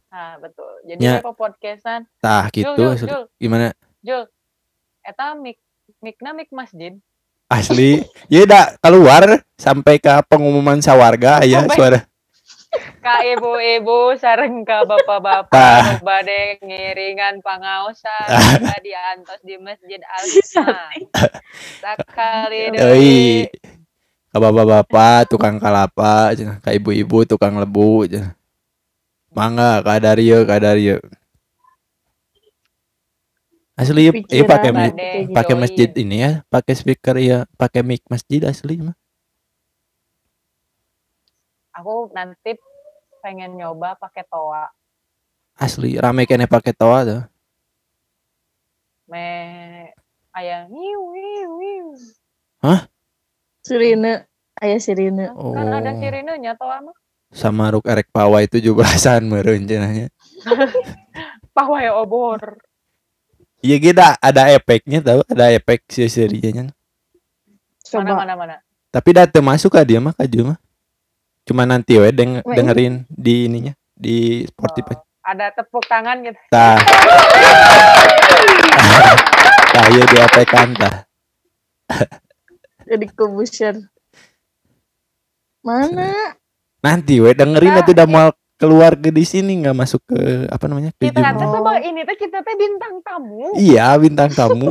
nah 0.08 0.36
betul 0.36 0.68
Ya. 0.84 0.92
jadi 0.92 1.24
apa 1.24 1.32
podcastan 1.32 2.04
Tah 2.20 2.44
gitu. 2.52 2.68
Jul. 2.76 2.92
Jul, 3.00 3.24
Gimana? 3.40 3.72
Jul. 4.04 4.28
Eta 5.00 5.32
mik 5.32 5.56
mikna 6.04 6.36
mik 6.36 6.52
masjid 6.52 6.96
Asli. 7.52 8.00
Ya 8.26 8.48
dah 8.48 8.72
keluar 8.80 9.44
sampai 9.54 10.00
ke 10.00 10.08
pengumuman 10.24 10.80
sawarga 10.80 11.44
ya 11.44 11.60
Sampai- 11.62 11.76
suara. 11.76 12.00
ka 13.04 13.20
ibu-ibu 13.20 14.16
sareng 14.16 14.64
ka 14.64 14.80
Ah. 14.80 14.88
bapak-bapak 14.88 15.52
nu 15.84 15.92
bade 16.00 16.56
ngiringan 16.64 17.44
pangaosan 17.44 18.24
kita 18.56 18.78
diantos 18.80 19.40
di 19.44 19.60
masjid 19.60 20.00
al 20.00 20.24
sakali 21.82 22.72
Euy. 22.72 22.72
deui 22.72 23.20
Ka 24.32 24.40
bapak-bapak 24.40 25.28
tukang 25.28 25.60
kalapa, 25.60 26.32
cenah. 26.32 26.56
ka 26.64 26.72
ibu-ibu 26.72 27.28
tukang 27.28 27.52
lebu 27.60 28.08
cenah. 28.08 28.32
Mangga 29.28 29.84
ka 29.84 30.00
darieu 30.00 30.48
ka 30.48 30.56
darieu. 30.56 30.96
Asli 33.82 34.06
ya 34.06 34.12
pakai 34.46 34.70
Gitu. 34.70 35.34
pakai 35.34 35.54
join. 35.54 35.60
masjid 35.60 35.90
ini 35.98 36.16
ya, 36.20 36.32
pakai 36.46 36.74
speaker 36.78 37.16
ya, 37.18 37.38
pakai 37.56 37.82
mic 37.82 38.06
masjid 38.06 38.38
asli 38.46 38.78
mah. 38.78 38.94
aku 41.72 42.12
nanti 42.12 42.54
pengen 43.18 43.56
nyoba 43.56 43.96
pakai 43.96 44.22
toa 44.28 44.68
Asli 45.54 45.96
rame 45.96 46.24
kene 46.24 46.44
pakai 46.44 46.72
toa 46.72 46.98
tuh. 47.02 47.22
me 49.08 49.26
aya 50.32 50.64
wiu 50.68 51.00
wiu 51.10 51.48
wiu 51.58 51.86
Sirine. 53.62 54.26
Ayah 54.58 54.78
sirine. 54.78 55.26
kan 55.32 55.68
ada 55.70 55.90
Oh. 55.92 55.98
sirinenya 55.98 56.54
toa 56.54 56.78
mah 56.80 56.94
Sama 57.32 57.72
ruk 57.72 57.88
erek 57.88 58.12
pawa 58.12 58.44
itu 58.44 58.60
juga 58.60 58.84
belasan 58.84 59.24
meureun 59.24 59.64
cenahnya. 59.64 60.12
pawai 61.56 61.88
obor 61.90 62.60
Iya 63.62 63.76
kita 63.78 64.18
ada 64.18 64.50
efeknya 64.50 64.98
tahu, 65.00 65.22
ada 65.24 65.54
efek 65.54 65.86
si 65.86 66.02
serinya. 66.06 66.66
mana 67.92 68.12
mana 68.16 68.34
mana 68.34 68.54
Tapi 68.90 69.08
dah 69.12 69.24
teu 69.24 69.40
masuk 69.40 69.70
ka 69.70 69.86
dia 69.86 70.02
mah 70.02 70.12
kaju 70.12 70.52
mah. 70.52 70.58
Cuma 71.46 71.62
nanti 71.62 71.94
we 71.96 72.10
deng- 72.10 72.42
dengerin 72.42 73.06
di 73.08 73.46
ininya 73.46 73.72
di 73.94 74.42
Spotify. 74.46 74.98
ada 75.22 75.54
tepuk 75.54 75.86
tangan 75.86 76.18
gitu 76.20 76.34
Tah. 76.50 76.74
Tah 79.72 79.86
ieu 79.88 80.04
di 80.04 80.16
efekan 80.18 80.68
tah. 80.74 81.06
Jadi 82.90 83.06
kubusir. 83.14 83.78
Mana? 85.62 86.34
Nanti 86.82 87.22
we 87.22 87.30
dengerin 87.32 87.70
Kita- 87.72 87.82
atuh 87.86 87.94
udah 87.94 88.08
mau 88.10 88.28
keluar 88.62 88.94
ke 88.94 89.10
di 89.10 89.26
sini 89.26 89.66
nggak 89.66 89.74
masuk 89.74 90.06
ke 90.06 90.46
apa 90.46 90.64
namanya? 90.70 90.94
ke 90.94 91.10
kita 91.10 91.34
teh 91.34 91.46
Oh. 91.50 91.58
sama 91.58 91.82
ini 91.82 92.06
teh 92.06 92.14
kita 92.14 92.38
teh 92.46 92.54
bintang 92.54 93.02
tamu 93.02 93.50
Iya, 93.58 93.98
bintang 93.98 94.30
tamu. 94.30 94.70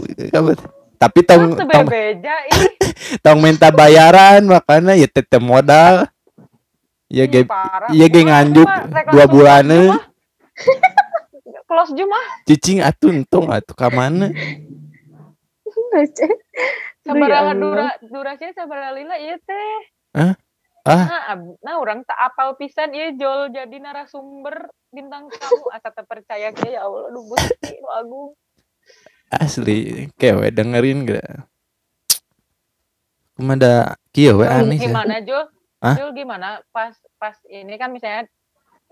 Tapi 1.02 1.20
tong 1.28 1.58
tong, 1.58 1.88
ini 1.90 2.70
tong 3.26 3.40
minta 3.44 3.68
bayaran 3.74 4.46
makanya 4.48 4.96
ya 4.96 5.10
tetep 5.12 5.44
modal. 5.44 6.08
Ya 7.12 7.28
ge 7.28 7.44
iya 7.92 8.08
ge 8.08 8.22
nganjuk 8.24 8.70
dua 9.12 9.26
bulan 9.28 9.68
close 11.72 11.92
Jumah. 11.96 11.98
Jumah 11.98 12.26
cicing 12.48 12.80
atuh 12.84 13.10
untung 13.12 13.48
atuh 13.52 13.76
ka 13.76 13.88
mana? 13.92 14.32
Aduh, 17.02 17.28
ya 17.28 17.52
dura 17.58 17.90
durasinya 18.06 18.54
sabaraha 18.56 18.94
lila 18.96 19.16
ieu 19.20 19.36
teh 19.42 19.76
Hah? 20.16 20.34
Ah. 20.82 21.06
nah, 21.06 21.24
ab- 21.38 21.58
nah 21.62 21.78
orang 21.78 22.02
tak 22.02 22.18
apal 22.18 22.58
pisan 22.58 22.90
ieu 22.98 23.14
jol. 23.14 23.54
Jadi 23.54 23.78
narasumber 23.78 24.70
bintang 24.90 25.30
tamu. 25.30 25.70
Asa 25.70 25.94
teu 25.94 26.06
percaya 26.10 26.50
ge 26.50 26.74
ya 26.74 26.86
Allah. 26.86 27.10
Gusti 27.14 27.78
nu 27.78 27.90
agung. 27.94 28.30
Asli, 29.32 30.10
kewe 30.20 30.52
dengerin 30.52 31.08
gak? 31.08 31.48
Kumada 33.38 33.96
kieu 34.12 34.42
we 34.42 34.46
aneh 34.50 34.76
ya. 34.76 34.92
gimana 34.92 35.16
Jul 35.24 35.44
Hah? 35.82 35.96
Jul 35.98 36.12
gimana? 36.14 36.60
Pas 36.76 36.94
pas 37.16 37.38
ini 37.48 37.74
kan 37.80 37.90
misalnya 37.94 38.28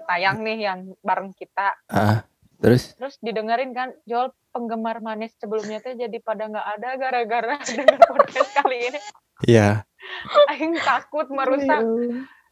tayang 0.07 0.45
nih 0.45 0.57
yang 0.69 0.79
bareng 1.03 1.35
kita. 1.35 1.75
Ah, 1.91 2.23
terus? 2.63 2.95
Terus 2.95 3.19
didengerin 3.19 3.75
kan 3.75 3.91
Jol 4.07 4.31
penggemar 4.55 5.03
manis 5.03 5.35
sebelumnya 5.37 5.83
teh 5.83 5.93
jadi 5.93 6.17
pada 6.23 6.47
nggak 6.47 6.67
ada 6.79 6.89
gara-gara 6.97 7.55
denger 7.67 7.99
podcast 7.99 8.49
kali 8.63 8.77
ini. 8.93 8.99
Ya 9.43 9.88
Aing 10.51 10.75
takut 10.77 11.27
merusak 11.27 11.81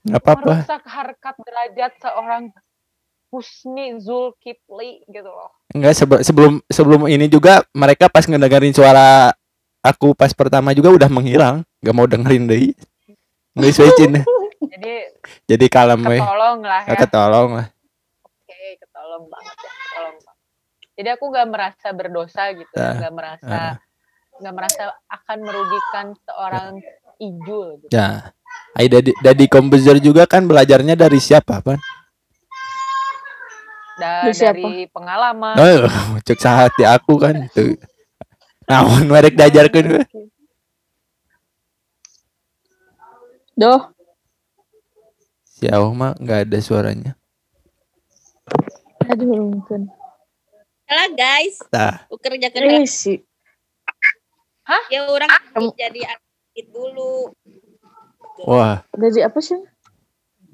nggak 0.03 0.21
apa-apa. 0.21 0.41
merusak 0.41 0.83
harkat 0.83 1.35
derajat 1.41 1.91
seorang 1.99 2.43
Husni 3.27 3.99
Zulkifli 3.99 5.03
gitu 5.05 5.27
loh. 5.27 5.51
Enggak 5.75 5.93
sebe- 5.93 6.23
sebelum 6.23 6.63
sebelum 6.65 7.05
ini 7.05 7.27
juga 7.27 7.59
mereka 7.71 8.07
pas 8.07 8.23
ngedengerin 8.23 8.71
suara 8.71 9.35
aku 9.83 10.15
pas 10.15 10.31
pertama 10.31 10.71
juga 10.71 10.95
udah 10.95 11.09
menghilang, 11.11 11.59
nggak 11.83 11.95
mau 11.95 12.07
dengerin 12.07 12.47
deh. 12.47 12.71
Nggak 13.51 13.71
switchin. 13.73 14.23
Jadi 14.57 14.93
Jadi 15.43 15.65
kalem 15.67 16.01
we. 16.01 16.17
ketolong 16.17 16.59
lah 16.61 16.83
ya. 16.87 16.95
Ketolong 16.95 17.49
lah. 17.51 17.67
Oke, 18.23 18.59
ketolong 18.79 19.23
banget 19.27 19.55
ya, 19.57 19.71
ketolong 19.75 20.17
banget. 20.17 20.37
Jadi 20.97 21.09
aku 21.11 21.25
nggak 21.27 21.47
merasa 21.47 21.87
berdosa 21.91 22.43
gitu, 22.55 22.73
ya, 22.73 22.81
Ah, 22.81 22.93
nggak 22.95 23.13
merasa 23.13 23.53
ah. 23.53 23.73
nggak 24.37 24.53
merasa 24.55 24.81
akan 25.09 25.37
merugikan 25.41 26.07
seorang 26.23 26.79
Ijul 27.17 27.67
gitu. 27.79 27.91
Ya. 27.91 28.31
Ai 28.71 28.85
Daddy, 28.85 29.11
Daddy 29.19 29.45
Komposer 29.45 29.97
juga 29.97 30.23
kan 30.23 30.45
belajarnya 30.45 30.93
dari 30.93 31.17
siapa, 31.17 31.59
Pan? 31.59 31.81
Da- 33.97 34.21
Dari 34.23 34.33
siapa? 34.33 34.53
dari 34.55 34.85
pengalaman. 34.87 35.57
Oh, 35.57 35.89
cek 36.21 36.37
sahati 36.37 36.85
aku 36.85 37.17
kan 37.17 37.33
itu. 37.43 37.73
Namun 38.69 39.09
mereka 39.09 39.33
diajarkan 39.43 39.83
gue. 39.87 40.03
Doh, 43.55 43.89
Si 45.49 45.65
Awah 45.65 45.89
mah 45.89 46.13
nggak 46.13 46.45
ada 46.45 46.57
suaranya. 46.61 47.11
aduh 49.01 49.25
mungkin. 49.49 49.89
Salah 50.85 51.09
guys, 51.11 51.57
Tah, 51.67 52.05
kerja 52.13 52.47
kerja 52.47 52.77
Ini 52.77 52.85
sih. 52.85 53.17
ya 54.87 55.09
orang 55.09 55.31
Kamu- 55.49 55.73
jadi 55.73 56.05
aktif 56.57 56.73
dulu. 56.73 57.29
wah, 58.49 58.81
Dari 58.97 59.21
apa 59.21 59.37
sih? 59.37 59.61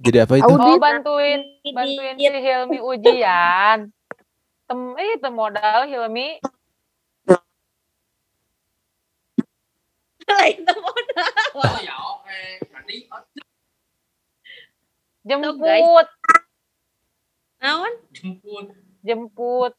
jadi 0.03 0.27
apa 0.27 0.35
itu? 0.35 0.43
Audit. 0.43 0.67
Oh 0.67 0.83
bantuin 0.83 1.39
bantuin 1.71 2.19
si 2.19 2.27
Hilmi 2.27 2.83
ujian. 2.83 3.87
Tem 4.67 4.79
eh 4.99 5.19
tem 5.19 5.31
modal 5.31 5.87
Hilmi 5.87 6.39
Lain 10.27 10.63
jemput 15.27 16.07
Naon? 17.59 17.93
jemput 19.03 19.71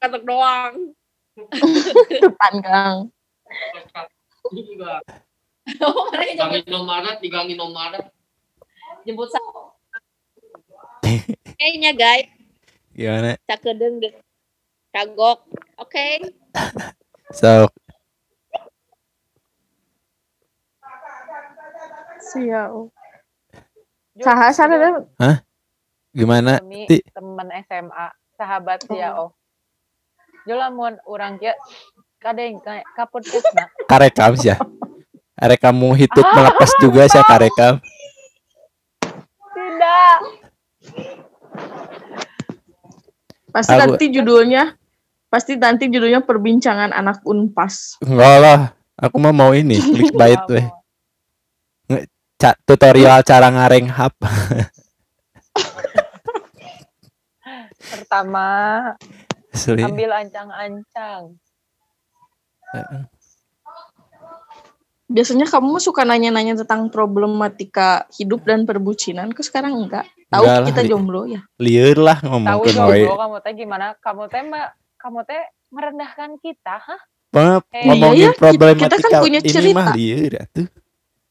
Katok 0.00 0.24
doang. 0.24 0.92
Depan 2.12 2.54
Kang. 2.60 3.08
Oh, 5.84 6.10
mereka 6.12 6.48
jemput, 6.50 6.64
Indomaret, 6.68 7.16
tigang 7.24 7.48
Indomaret. 7.50 8.04
jemput 9.06 9.30
sa- 9.32 9.40
Kayaknya 11.58 11.92
guys, 11.96 12.28
Gimana? 12.94 13.36
cakedeng 13.48 14.00
deh. 14.02 14.14
Kagok. 14.94 15.44
Oke. 15.80 16.20
So, 17.34 17.68
Sial. 22.20 22.90
Ju- 24.16 24.24
Saha 24.24 24.48
sana 24.54 24.76
deh. 24.80 24.94
gimana? 26.14 26.60
Hilmi 26.60 26.90
Ti. 26.90 27.02
temen 27.14 27.48
SMA 27.66 28.06
sahabat 28.36 28.84
ya 28.90 29.14
oh 29.18 29.32
Jula 30.46 30.68
mun 30.74 30.98
urang 31.08 31.38
kieu 31.40 31.54
kadeng 32.20 32.60
ka 32.64 33.04
podcastna 33.08 33.70
Karekam 33.90 34.34
sih 34.38 34.54
Arek 35.44 35.60
kamu 35.60 35.92
hidup 35.94 36.24
melepas 36.24 36.70
juga 36.80 37.04
saya 37.04 37.20
karekam. 37.22 37.76
tidak 39.52 40.16
Pasti 43.52 43.70
Aku- 43.70 43.80
nanti 43.86 44.04
judulnya 44.08 44.74
pasti 45.28 45.52
nanti 45.54 45.86
judulnya 45.86 46.22
perbincangan 46.22 46.90
anak 46.90 47.20
Unpas. 47.22 48.00
Enggak 48.00 48.36
lah. 48.40 48.60
Aku 48.96 49.18
mah 49.18 49.30
mau 49.30 49.52
ini 49.52 49.76
clickbait 49.92 50.40
weh. 50.48 50.66
Ca- 52.34 52.58
tutorial 52.64 53.20
cara 53.20 53.52
ngareng 53.52 53.86
hap. 53.86 54.14
pertama 57.84 58.46
Asli. 59.52 59.84
ambil 59.84 60.10
ancang-ancang 60.10 61.36
Biasanya 65.04 65.44
kamu 65.44 65.76
suka 65.84 66.00
nanya-nanya 66.08 66.64
tentang 66.64 66.88
problematika 66.88 68.08
hidup 68.16 68.48
dan 68.48 68.64
perbucinan, 68.64 69.36
ke 69.36 69.44
sekarang 69.44 69.76
enggak? 69.76 70.08
Tahu 70.32 70.44
Enggak 70.48 70.64
kita 70.72 70.80
Li. 70.80 70.88
jomblo 70.88 71.22
ya. 71.28 71.40
Liur 71.60 71.98
lah 72.00 72.18
tahu 72.24 72.30
ngomongin 72.40 72.74
wae. 72.80 73.04
jomblo 73.04 73.14
kamu 73.20 73.36
teh 73.44 73.52
gimana 73.52 73.86
kamu 74.00 74.22
teh 74.32 74.42
kamu 74.96 75.20
teh 75.28 75.40
merendahkan 75.68 76.30
kita 76.40 76.76
hah 76.80 77.00
Eh, 77.34 77.82
ngomongin 77.82 78.30
iya 78.30 78.30
ya, 78.30 78.38
problematika 78.38 78.94
kita 78.94 79.10
kan 79.10 79.22
punya 79.26 79.40
ini 79.42 79.50
cerita. 79.50 79.74
mah 79.74 79.88
liur 79.98 80.32
atuh. 80.38 80.66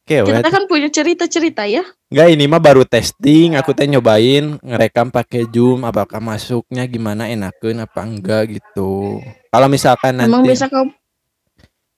Kewet. 0.04 0.36
Kita 0.36 0.50
kan 0.52 0.64
punya 0.68 0.90
cerita-cerita 0.92 1.64
ya. 1.64 1.80
Enggak 2.12 2.28
ini 2.36 2.44
mah 2.44 2.60
baru 2.60 2.84
testing, 2.84 3.56
aku 3.56 3.72
teh 3.72 3.88
nyobain 3.88 4.60
ngerekam 4.60 5.16
pakai 5.16 5.48
Zoom 5.48 5.88
apakah 5.88 6.20
masuknya 6.20 6.84
gimana 6.92 7.32
enakeun 7.32 7.80
apa 7.80 8.04
enggak 8.04 8.52
gitu. 8.60 9.24
Kalau 9.48 9.68
misalkan 9.72 10.20
nanti 10.20 10.28
Emang 10.28 10.44
biasa 10.44 10.68
kamu 10.68 10.92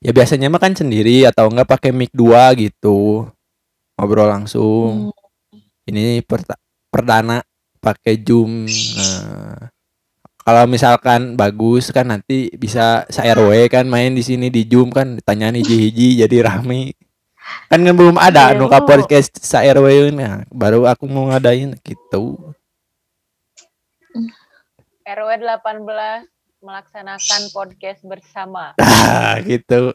ya 0.05 0.11
biasanya 0.13 0.53
mah 0.53 0.61
kan 0.61 0.77
sendiri 0.77 1.25
atau 1.25 1.49
enggak 1.49 1.65
pakai 1.65 1.89
mic 1.89 2.13
2 2.13 2.53
gitu. 2.61 3.25
Ngobrol 3.97 4.29
langsung. 4.29 5.09
Ini 5.89 6.21
perta- 6.21 6.61
perdana 6.93 7.41
pakai 7.81 8.21
Zoom. 8.21 8.69
Nah, 8.69 9.69
kalau 10.45 10.69
misalkan 10.69 11.33
bagus 11.33 11.89
kan 11.89 12.05
nanti 12.05 12.53
bisa 12.53 13.05
saya 13.09 13.33
RW 13.33 13.65
kan 13.65 13.89
main 13.89 14.13
di 14.13 14.21
sini 14.21 14.53
di 14.53 14.61
Zoom 14.69 14.93
kan 14.93 15.17
ditanyain 15.17 15.57
hiji-hiji 15.57 16.21
jadi 16.21 16.37
rame. 16.45 16.93
Kan 17.69 17.85
kan 17.85 17.93
belum 17.93 18.17
ada 18.17 18.53
Iya, 18.53 18.57
anu 18.57 18.65
ka 18.69 18.81
podcast 18.85 19.37
sa 19.41 19.61
RW 19.61 20.13
nah, 20.13 20.45
baru 20.49 20.85
aku 20.89 21.05
mau 21.09 21.29
ngadain 21.29 21.77
gitu. 21.81 22.37
RW 25.05 25.29
18 25.37 26.34
melaksanakan 26.65 27.41
podcast 27.53 28.01
bersama 28.01 28.73
Ah, 28.81 29.37
gitu. 29.45 29.93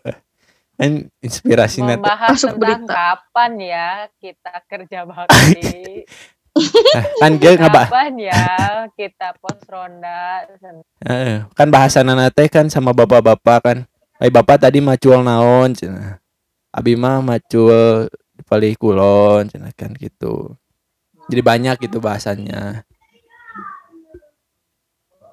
Kan 0.79 1.11
inspirasi 1.21 1.83
membahas 1.85 2.39
Masuk 2.39 2.57
tentang 2.57 2.87
berita. 2.87 2.95
kapan 2.95 3.53
ya 3.61 3.91
kita 4.17 4.53
kerja 4.65 4.99
bakti 5.05 6.07
kan 7.23 7.39
dia 7.39 7.55
ngaba 7.55 7.87
kapan 7.87 8.13
ya 8.19 8.45
kita 8.99 9.39
pos 9.39 9.61
ronda 9.71 10.51
Heeh, 11.07 11.47
kan 11.55 11.69
bahasan 11.71 12.11
teh 12.35 12.49
kan 12.51 12.67
sama 12.67 12.91
bapak-bapak 12.91 13.59
kan. 13.63 13.79
Eh 14.19 14.29
bapak 14.29 14.67
tadi 14.67 14.83
macul 14.83 15.23
naon 15.23 15.73
cenah. 15.73 16.19
Abi 16.75 16.99
mah 16.99 17.23
macul 17.23 18.11
di 18.35 18.43
palih 18.43 18.75
kulon 18.75 19.47
cenah 19.47 19.73
kan 19.79 19.95
gitu. 19.97 20.59
Jadi 21.31 21.41
banyak 21.41 21.77
gitu 21.87 22.03
bahasannya. 22.03 22.83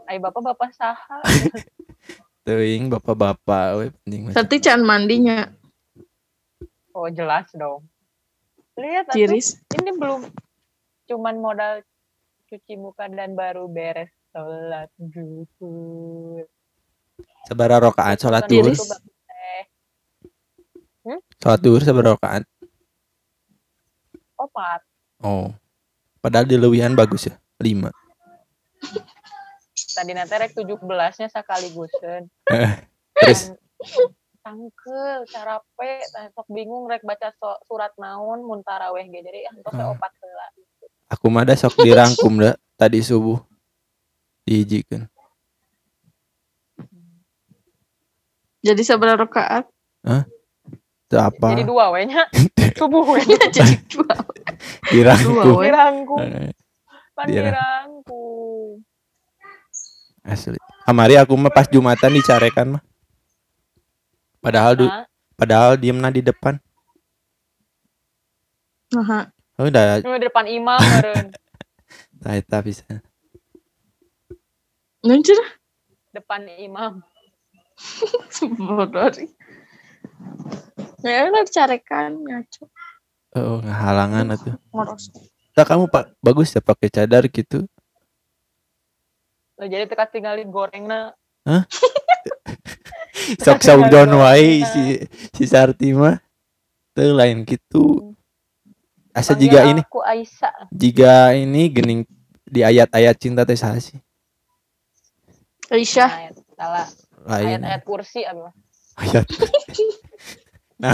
Ay 0.07 0.17
bapak 0.19 0.41
bapak 0.43 0.71
saha 0.73 1.19
Teuing 2.47 2.87
bapak-bapak 2.87 3.67
we 3.75 3.85
penting. 3.91 4.31
Nanti 4.31 4.63
can 4.63 4.79
mandinya 4.87 5.51
oh 6.95 7.11
jelas 7.11 7.45
dong 7.53 7.83
lihat 8.79 9.11
atuh, 9.11 9.15
tiris. 9.19 9.59
ini 9.75 9.91
belum 9.93 10.31
cuman 11.11 11.35
modal 11.37 11.73
cuci 12.47 12.79
muka 12.79 13.11
dan 13.11 13.35
baru 13.35 13.67
beres 13.67 14.09
sholat 14.31 14.87
zuhur 14.97 16.47
Sabara 17.47 17.79
rakaat 17.79 18.19
salat 18.19 18.43
Bukan 18.43 18.75
duhur. 18.75 18.75
Eh, 18.75 19.63
Salat 21.39 21.59
duhur 21.63 21.79
sabara 21.79 22.19
rakaat. 22.19 22.43
opat 24.35 24.83
Oh. 25.23 25.49
Padahal 26.21 26.45
di 26.45 26.59
leuwihan 26.59 26.93
bagus 26.93 27.31
ya. 27.31 27.39
5. 27.63 27.87
tadi 29.97 30.13
nanti 30.13 30.37
rek 30.37 30.53
17 30.53 30.77
nya 31.17 31.27
sakaliguseun 31.27 32.29
Terus 33.17 33.57
tangkel 34.45 35.25
carape 35.27 35.91
sok 36.31 36.47
bingung 36.47 36.85
rek 36.85 37.01
baca 37.01 37.33
so- 37.35 37.59
surat 37.65 37.91
naon 37.97 38.45
mun 38.45 38.61
taraweh 38.61 39.03
ge 39.03 39.19
jadi 39.19 39.49
antos 39.49 39.73
Hmm. 39.73 39.91
opat 39.91 40.11
heula 40.21 40.45
aku 41.09 41.25
mah 41.27 41.43
sok 41.49 41.81
dirangkum 41.81 42.37
da 42.37 42.53
tadi 42.77 43.01
subuh. 43.01 43.41
Dihijikeun. 44.47 45.03
Jadi 48.63 48.81
seberapa 48.83 49.27
rakaat? 49.27 49.67
Itu 51.07 51.15
apa? 51.19 51.51
jadi 51.51 51.63
dua 51.63 51.91
we 51.91 52.03
nya 52.07 52.27
subuh 52.79 53.03
we 53.07 53.23
Jadi 53.55 53.75
dua. 53.91 54.15
Dirangkum. 54.87 55.59
Dirangkum 55.59 56.19
Eh, 56.19 56.51
pan 57.11 57.25
dirangkum 57.27 58.83
Asli. 60.27 60.59
Kamari 60.83 61.15
aku 61.15 61.33
mah 61.33 61.49
pas 61.49 61.65
Jumatan 61.65 62.11
dicarekan 62.13 62.77
mah. 62.77 62.83
Padahal 64.37 64.73
du, 64.75 64.85
padahal 65.33 65.75
diemna 65.75 66.11
di 66.11 66.19
depan. 66.21 66.59
Nah, 68.91 69.31
Oh, 69.57 69.65
udah 69.65 69.97
di 69.97 70.29
depan 70.29 70.45
imam 70.45 70.77
meureun 70.77 71.33
tah 72.21 72.33
eta 72.39 72.61
bisa. 72.61 72.85
Anjir, 75.01 75.33
depan 76.13 76.45
imam 76.61 77.01
bodoh. 78.61 79.09
Ya 81.01 81.25
udah 81.25 81.43
carekan 81.49 82.21
ngaco 82.21 82.69
Oh, 83.33 83.61
halangan 83.65 84.33
atuh. 84.33 84.55
ngoros. 84.69 85.09
Tak 85.53 85.73
kamu 85.73 85.89
Pak 85.89 86.17
bagus 86.21 86.53
ya 86.53 86.61
pakai 86.61 86.89
cadar 86.89 87.25
gitu. 87.25 87.65
Lah 89.57 89.67
jadi 89.67 89.89
teka 89.89 90.05
tinggalin 90.05 90.49
gorengna 90.53 91.17
Sok 93.43 93.59
sok 93.59 93.91
John 93.91 94.13
wae 94.21 94.63
si 94.63 95.03
si 95.35 95.43
Sarti 95.49 95.91
mah. 95.91 96.21
Teu 96.95 97.11
lain 97.13 97.43
gitu. 97.43 98.13
asa 99.11 99.33
Panggil 99.33 99.49
jika 99.49 99.59
ini 99.65 99.81
aku 99.81 99.99
Aisyah. 100.05 100.55
jika 100.69 101.33
ini 101.33 101.73
gening 101.73 102.01
di 102.45 102.61
ayat-ayat 102.61 103.17
cinta 103.17 103.41
teh 103.49 103.57
saha 103.57 103.81
sih 103.81 103.97
Aisyah. 105.73 106.11
Ayat, 106.13 106.35
salah. 106.53 106.87
lain 107.25 107.57
Ayat-ayat 107.57 107.81
kursi 107.81 108.21
apa? 108.23 108.53
ayat 108.97 109.25
nah 110.81 110.93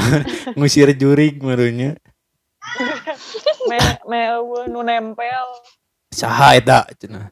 ngusir 0.55 0.91
jurig 0.95 1.39
merunya 1.43 1.99
Me, 3.69 3.79
me 4.07 4.21
nu 4.71 4.79
nempel. 4.83 5.47
saha 6.11 6.55
eta 6.55 6.87
cenah 6.99 7.27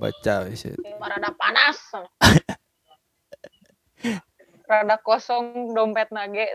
baca 0.00 0.34
wis 0.48 0.64
eta. 0.64 0.80
Rada 1.00 1.30
panas. 1.36 1.76
Rada 4.70 4.96
kosong 5.02 5.74
dompet 5.74 6.08
nage. 6.14 6.46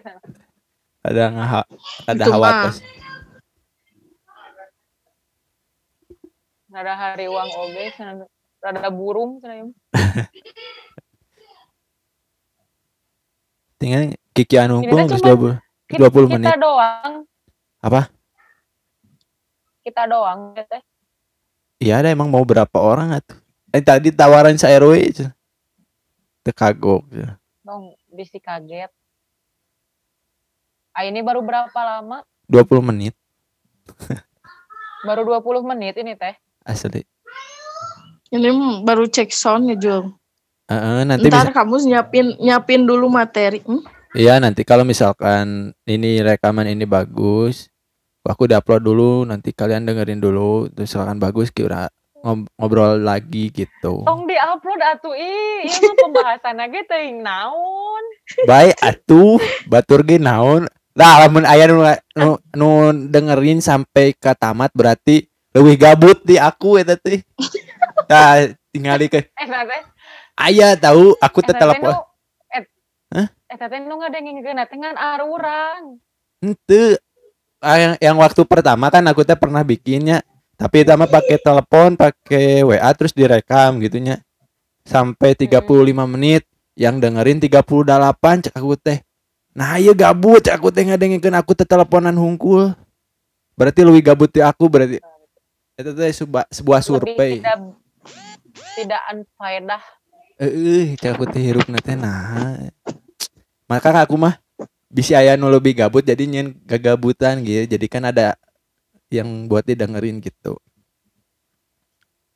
ada 1.06 1.30
ngaha 1.30 1.62
ada 2.10 2.24
Itu 2.26 2.32
hawa 2.34 2.50
mah. 2.50 2.64
tos 2.66 2.82
Rada 6.74 6.94
hari 6.98 7.30
uang 7.30 7.50
oge. 7.62 7.94
Rada 8.64 8.90
burung. 8.90 9.38
cenah 9.44 9.70
tinggal 13.86 14.18
Kiki 14.34 14.58
anu 14.58 14.82
unggul 14.82 15.06
cuma 15.06 15.62
20 15.94 16.02
20 16.02 16.34
menit 16.34 16.50
Kita 16.50 16.58
doang. 16.58 17.22
Apa? 17.86 18.10
Kita 19.86 20.10
doang. 20.10 20.58
ya 20.58 20.66
teh. 20.66 20.82
Iya 21.80 22.00
ada 22.00 22.10
emang 22.12 22.32
mau 22.32 22.44
berapa 22.44 22.78
orang 22.80 23.20
atuh 23.20 23.46
eh 23.76 23.84
tadi 23.84 24.08
tawaran 24.16 24.56
sa 24.56 24.72
RW 24.72 25.12
cenah. 25.12 25.36
teu 26.48 26.56
kagok 26.56 27.04
cenah. 27.12 27.36
Dong, 27.66 27.92
bisi 28.08 28.40
kaget. 28.40 28.88
Ah, 30.96 31.04
ini 31.04 31.20
baru 31.20 31.44
berapa 31.44 31.76
lama? 31.76 32.24
20 32.48 32.80
menit 32.80 33.18
Baru 35.04 35.28
20 35.28 35.70
menit 35.76 36.00
ini 36.00 36.16
teh. 36.16 36.40
asli 36.64 37.04
Ini 38.32 38.50
baru 38.88 39.06
cek 39.12 39.30
sound 39.30 39.70
ya 39.70 39.76
Jul. 39.76 40.16
Heeh, 40.66 41.06
nanti 41.06 41.30
Ntar 41.30 41.52
bisa 41.52 41.58
kamu 41.62 41.76
nyiapin 41.84 42.28
nyiapin 42.42 42.82
dulu 42.88 43.06
materi. 43.12 43.62
Hmm? 43.68 43.86
Iya 44.16 44.40
nanti 44.40 44.64
kalau 44.64 44.88
misalkan 44.88 45.76
ini 45.86 46.24
rekaman 46.24 46.72
ini 46.72 46.88
bagus, 46.88 47.70
aku 48.26 48.50
udah 48.50 48.60
upload 48.60 48.84
dulu, 48.84 49.12
nanti 49.24 49.54
kalian 49.54 49.86
dengerin 49.86 50.20
dulu, 50.20 50.68
terus 50.70 50.90
misalkan 50.90 51.18
bagus 51.18 51.50
kita 51.50 51.90
ngob- 52.20 52.50
ngobrol 52.58 52.98
lagi 52.98 53.50
gitu. 53.50 54.02
Tong 54.02 54.26
di-upload 54.26 54.82
atuh 54.82 55.14
ih, 55.14 55.64
ieu 55.64 55.80
mah 55.80 55.96
pembahasan 55.96 56.56
lagi 56.58 56.80
teuing 56.86 57.22
naon. 57.22 58.04
Baik 58.44 58.76
atuh, 58.82 59.38
batur 59.66 60.02
ge 60.02 60.18
naon. 60.18 60.66
Lah 60.96 61.22
lamun 61.22 61.44
aya 61.44 61.68
nu, 61.68 61.84
nu, 62.16 62.30
nu 62.56 62.70
dengerin 63.12 63.60
sampai 63.60 64.16
ke 64.16 64.32
tamat 64.34 64.72
berarti 64.72 65.28
lebih 65.52 65.76
gabut 65.76 66.24
di 66.24 66.40
aku 66.40 66.80
eta 66.80 66.96
teh. 66.96 67.20
Nah, 68.08 68.48
tinggali 68.72 69.08
ke 69.08 69.28
Eta 69.36 69.62
teh, 69.68 69.82
aya 70.40 70.74
tahu 70.76 71.14
aku 71.20 71.40
telepon. 71.44 72.00
et- 72.50 72.72
Hah? 73.12 73.28
Eta 73.46 73.68
teh 73.68 73.80
nu 73.84 74.00
ngadengengkeun 74.00 74.60
teh 74.66 74.78
ngan 74.80 74.96
arurang. 74.96 76.00
Ente 76.40 77.00
yang, 77.74 77.94
yang 77.98 78.18
waktu 78.22 78.46
pertama 78.46 78.94
kan 78.94 79.02
aku 79.10 79.26
teh 79.26 79.34
pernah 79.34 79.66
bikinnya. 79.66 80.22
Tapi 80.56 80.88
mah 80.88 81.10
pakai 81.10 81.36
telepon 81.42 82.00
pakai 82.00 82.64
WA 82.64 82.90
terus 82.96 83.12
direkam 83.12 83.82
gitunya. 83.84 84.24
Sampai 84.86 85.34
35 85.36 85.66
menit 86.06 86.46
yang 86.78 87.02
dengerin 87.02 87.42
38 87.42 88.46
cek 88.46 88.56
aku 88.56 88.76
teh 88.76 89.00
nah 89.56 89.80
iya 89.80 89.96
gabut 89.96 90.44
cek 90.44 90.60
aku 90.60 90.68
teh 90.68 90.84
ngadengikeun 90.84 91.36
aku 91.36 91.52
teh 91.58 91.68
teleponan 91.68 92.16
hungkul. 92.16 92.72
Berarti 93.56 93.82
lebih 93.84 94.14
gabut 94.14 94.30
di 94.32 94.44
aku 94.44 94.68
berarti 94.70 95.00
itu 95.76 95.92
teh 95.92 96.12
sebuah, 96.12 96.46
sebuah 96.48 96.80
survei. 96.80 97.44
tidak 97.44 97.58
tidak 98.80 99.02
anfaedah. 99.12 99.84
eh 100.40 100.96
cek 100.96 101.20
aku 101.20 101.26
teh 101.28 101.42
hirup 101.44 101.68
teh 101.68 101.96
nah. 102.00 102.60
Maka 103.66 104.06
aku 104.06 104.16
mah 104.16 104.45
bisa 104.96 105.20
aya 105.20 105.36
nu 105.36 105.52
lebih 105.52 105.76
gabut 105.76 106.08
jadi 106.08 106.24
nyen 106.24 106.56
gagabutan 106.64 107.44
gitu 107.44 107.68
jadi 107.68 107.88
kan 107.92 108.04
ada 108.16 108.40
yang 109.12 109.28
buat 109.52 109.68
didengerin 109.68 110.24
gitu 110.24 110.56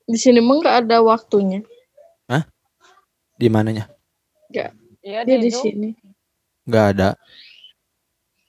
Di 0.10 0.17
sini 0.19 0.39
mah 0.43 0.56
nggak 0.60 0.78
ada 0.88 0.98
waktunya. 1.06 1.62
di 3.39 3.48
mananya 3.48 3.88
Iya 4.52 5.24
Dia 5.24 5.38
di 5.39 5.52
sini. 5.52 5.89
nggak 6.67 6.86
ada 6.95 7.10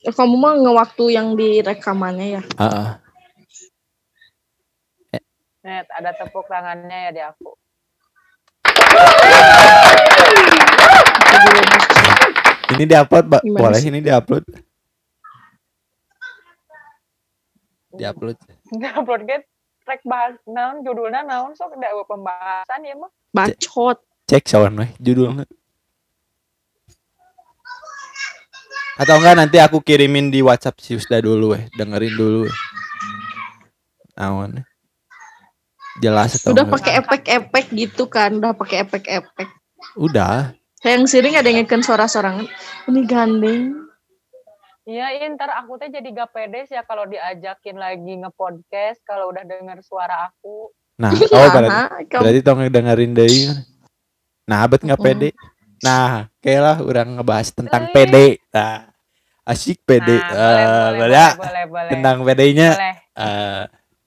Ya, 0.00 0.10
kamu 0.16 0.34
mah 0.40 0.54
ngewaktu 0.56 1.12
yang 1.12 1.36
di 1.36 1.60
rekamannya 1.60 2.26
ya. 2.40 2.42
ah 2.58 2.98
Net, 5.60 5.86
ada 5.92 6.16
tepuk 6.16 6.48
tangannya 6.48 6.98
ya 7.06 7.10
di 7.12 7.20
aku. 7.20 7.52
Ini 12.76 12.84
diupload 12.86 13.24
Mbak. 13.26 13.42
Boleh 13.54 13.82
ini 13.82 13.98
diupload? 14.02 14.44
Diupload. 17.96 18.36
Upload 18.70 19.22
get 19.26 19.42
track 19.82 20.00
bahas 20.06 20.38
naon 20.46 20.86
judulnya 20.86 21.26
naon 21.26 21.58
sok? 21.58 21.74
Ada 21.74 22.06
pembahasan 22.06 22.80
ya 22.86 22.94
mah. 22.94 23.10
Bacot. 23.34 23.98
cek 24.30 24.46
sawan 24.46 24.78
weh 24.78 24.90
judulnya 25.02 25.42
atau 29.00 29.16
enggak 29.16 29.36
nanti 29.40 29.56
aku 29.56 29.80
kirimin 29.80 30.28
di 30.28 30.44
WhatsApp 30.44 30.76
si 30.84 30.92
Usda 30.92 31.24
dulu 31.24 31.56
weh. 31.56 31.64
Dengerin 31.72 32.14
dulu 32.20 32.44
naon 34.12 34.60
jelas 36.04 36.36
atau 36.36 36.52
Udah 36.52 36.68
pakai 36.68 37.00
efek-efek 37.00 37.64
gitu 37.72 38.04
kan, 38.12 38.36
udah 38.36 38.52
pakai 38.52 38.84
efek-efek. 38.84 39.48
udah 39.96 40.52
yang 40.82 41.04
sering 41.04 41.34
ada 41.34 41.44
yang 41.44 41.60
ngeken 41.60 41.80
suara-sorangan. 41.80 42.48
Ini 42.86 43.00
gandeng. 43.04 43.62
Iya, 44.82 45.06
ntar 45.30 45.54
aku 45.54 45.76
teh 45.76 45.86
jadi 45.86 46.08
gak 46.10 46.30
pede 46.30 46.64
sih 46.64 46.74
ya 46.74 46.82
kalau 46.82 47.04
diajakin 47.04 47.76
lagi 47.76 48.16
nge-podcast 48.16 48.98
kalau 49.00 49.28
udah 49.28 49.44
denger 49.44 49.78
suara 49.80 50.28
aku. 50.28 50.72
nah 50.96 51.08
oh 51.32 51.48
berarti 51.48 51.70
Nah, 51.70 51.88
kamu- 52.04 52.20
berarti 52.20 52.40
tong 52.42 52.60
dengerin 52.62 53.12
deui 53.14 53.48
nah 54.44 54.60
abet 54.60 54.84
nggak 54.84 54.98
Mm-mm. 54.98 55.16
pede 55.16 55.28
nah 55.80 56.28
kayak 56.38 56.60
lah 56.60 56.76
orang 56.76 57.16
ngebahas 57.16 57.48
tentang 57.50 57.88
Eh. 57.88 57.92
pede 57.94 58.26
nah 58.50 58.84
asik 59.42 59.80
pede 59.80 60.12
Nah, 60.12 60.28
Ah, 60.28 60.36
boleh, 60.36 60.60
boleh, 60.60 61.00
boleh, 61.00 61.32
boleh, 61.38 61.64
boleh. 61.70 61.88
tentang 61.88 62.16
pedenya 62.20 62.68
Boleh. 62.74 62.94
eh 63.16 63.62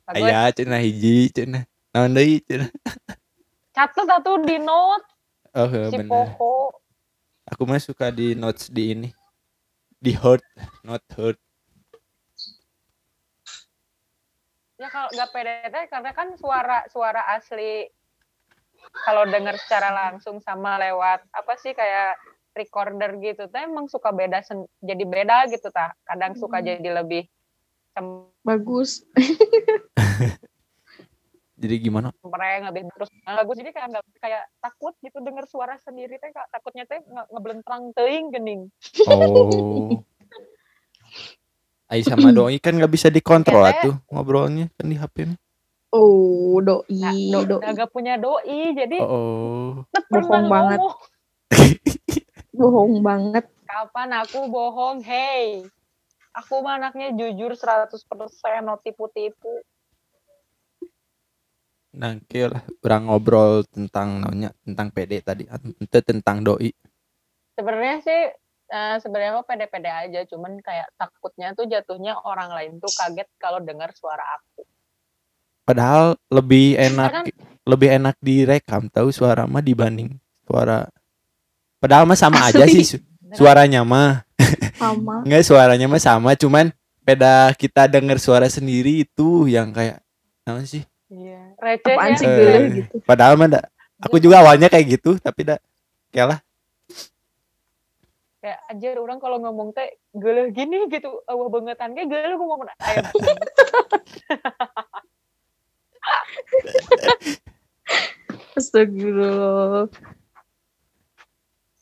Bagus. 0.06 0.22
aya 0.22 0.42
cenah 0.52 0.82
hiji 0.84 1.18
cenah 1.32 1.64
naon 1.90 2.14
deui 2.14 2.44
cenah 2.44 2.70
Catet 3.72 4.06
satu 4.06 4.38
di 4.40 4.58
note 4.60 5.08
oh 5.54 5.70
si 5.70 5.96
bener 5.98 6.34
Poho. 6.38 6.74
aku 7.50 7.62
mah 7.70 7.82
suka 7.82 8.10
di 8.10 8.34
notes 8.34 8.70
di 8.74 8.94
ini 8.94 9.10
di 10.02 10.14
hurt 10.18 10.44
not 10.86 11.04
hurt 11.18 11.38
Ya 14.82 14.90
kalau 14.92 15.08
gak 15.16 15.32
pede 15.32 15.70
teh 15.70 15.86
karena 15.88 16.12
kan 16.12 16.36
suara 16.36 16.84
suara 16.92 17.24
asli 17.38 17.88
kalau 19.06 19.24
denger 19.30 19.56
secara 19.64 19.94
langsung 19.96 20.44
sama 20.44 20.76
lewat 20.82 21.24
apa 21.32 21.54
sih 21.62 21.72
kayak 21.72 22.20
recorder 22.58 23.16
gitu 23.22 23.48
teh 23.48 23.64
emang 23.64 23.88
suka 23.88 24.12
beda 24.12 24.44
sen- 24.44 24.68
jadi 24.84 25.06
beda 25.08 25.48
gitu 25.54 25.72
tah. 25.72 25.94
Kadang 26.04 26.36
suka 26.36 26.60
Hmm. 26.60 26.68
jadi 26.68 26.90
lebih 27.00 27.30
bagus. 28.44 29.06
jadi 31.64 31.76
gimana 31.80 32.12
cempreng 32.20 32.68
lebih 32.68 32.82
terus 32.92 33.08
bagus 33.24 33.56
jadi 33.56 33.72
kayak 33.72 33.88
nggak 33.90 34.04
kayak 34.20 34.44
takut 34.60 34.94
gitu 35.00 35.18
denger 35.18 35.46
suara 35.48 35.80
sendiri 35.80 36.20
teh 36.20 36.30
Kak. 36.30 36.52
takutnya 36.52 36.84
teh 36.84 37.00
nge- 37.00 37.30
ngebelentrang 37.32 37.96
teuing 37.96 38.28
gening. 38.30 38.62
oh 39.08 40.04
Ai 41.88 42.04
sama 42.04 42.30
doi 42.36 42.60
kan 42.60 42.76
nggak 42.76 42.92
bisa 42.92 43.08
dikontrol 43.08 43.64
Kete. 43.64 43.72
atuh 43.80 43.96
ngobrolnya 44.12 44.68
kan 44.76 44.86
di 44.86 44.96
HP 44.96 45.32
mah. 45.32 45.40
Oh, 45.94 46.58
doi, 46.58 46.90
Nah, 46.90 47.14
do, 47.14 47.40
doi. 47.48 47.64
agak 47.64 47.88
punya 47.90 48.18
doi 48.18 48.74
jadi 48.74 48.98
Oh, 49.00 49.80
oh. 49.80 49.86
bohong 50.10 50.46
banget. 50.50 50.80
Bohong 52.54 53.02
banget. 53.02 53.46
kapan 53.64 54.14
aku 54.14 54.46
bohong 54.46 55.02
hey 55.02 55.66
aku 56.34 56.62
mah 56.62 56.78
anaknya 56.78 57.10
jujur 57.14 57.54
100% 57.54 58.06
no 58.62 58.78
tipu-tipu 58.78 59.62
Nangke 61.94 62.50
lah 62.50 62.66
orang 62.82 63.06
ngobrol 63.06 63.62
tentang 63.70 64.18
namanya 64.18 64.50
tentang 64.66 64.90
PD 64.90 65.22
tadi 65.22 65.46
itu 65.78 66.00
tentang 66.02 66.42
doi. 66.42 66.74
Sebenarnya 67.54 68.02
sih 68.02 68.22
eh, 68.74 68.96
sebenarnya 68.98 69.38
mah 69.38 69.46
pede-pede 69.46 69.94
aja 69.94 70.26
cuman 70.26 70.58
kayak 70.58 70.90
takutnya 70.98 71.54
tuh 71.54 71.70
jatuhnya 71.70 72.18
orang 72.26 72.50
lain 72.50 72.82
tuh 72.82 72.90
kaget 72.90 73.30
kalau 73.38 73.62
dengar 73.62 73.94
suara 73.94 74.26
aku. 74.42 74.66
Padahal 75.64 76.18
lebih 76.34 76.76
enak 76.82 77.12
Kan- 77.14 77.30
lebih 77.64 77.90
enak 77.94 78.16
direkam 78.20 78.90
tahu 78.90 79.14
suara 79.14 79.46
mah 79.46 79.62
dibanding 79.62 80.18
suara. 80.50 80.90
Padahal 81.78 82.10
mah 82.10 82.18
sama 82.18 82.42
aja 82.50 82.66
sih 82.66 82.82
su- 82.84 83.06
suaranya 83.38 83.86
mah. 83.86 84.26
Sama. 84.82 85.22
enggak 85.30 85.46
suaranya 85.46 85.86
mah 85.86 86.02
sama 86.02 86.34
cuman 86.34 86.74
peda 87.06 87.54
kita 87.54 87.86
denger 87.86 88.18
suara 88.18 88.50
sendiri 88.50 89.06
itu 89.06 89.46
yang 89.46 89.70
kayak 89.70 90.02
apa 90.44 90.64
sih 90.66 90.84
Iya. 91.14 91.42
Receh 91.62 91.94
Apaan 91.94 92.12
ya. 92.12 92.18
sih 92.18 92.26
Eh, 92.26 92.62
gitu? 92.82 92.96
padahal 93.06 93.38
mah 93.38 93.46
dah 93.48 93.64
aku 94.02 94.18
juga 94.18 94.42
awalnya 94.42 94.66
kayak 94.66 94.98
gitu 94.98 95.22
tapi 95.22 95.46
dah 95.46 95.62
kayak 96.10 96.28
lah 96.34 96.40
Kayak 98.38 98.60
anjir 98.68 99.00
orang 99.00 99.24
kalau 99.24 99.40
ngomong 99.40 99.72
teh 99.72 99.88
geuleuh 100.12 100.52
gini 100.52 100.92
gitu. 100.92 101.24
Awah 101.24 101.48
bangetan 101.48 101.96
kayak 101.96 102.12
geuleuh 102.12 102.36
gue 102.36 102.44
ngomong 102.44 102.68
ayam. 102.76 103.08
Astagfirullah. 108.54 109.88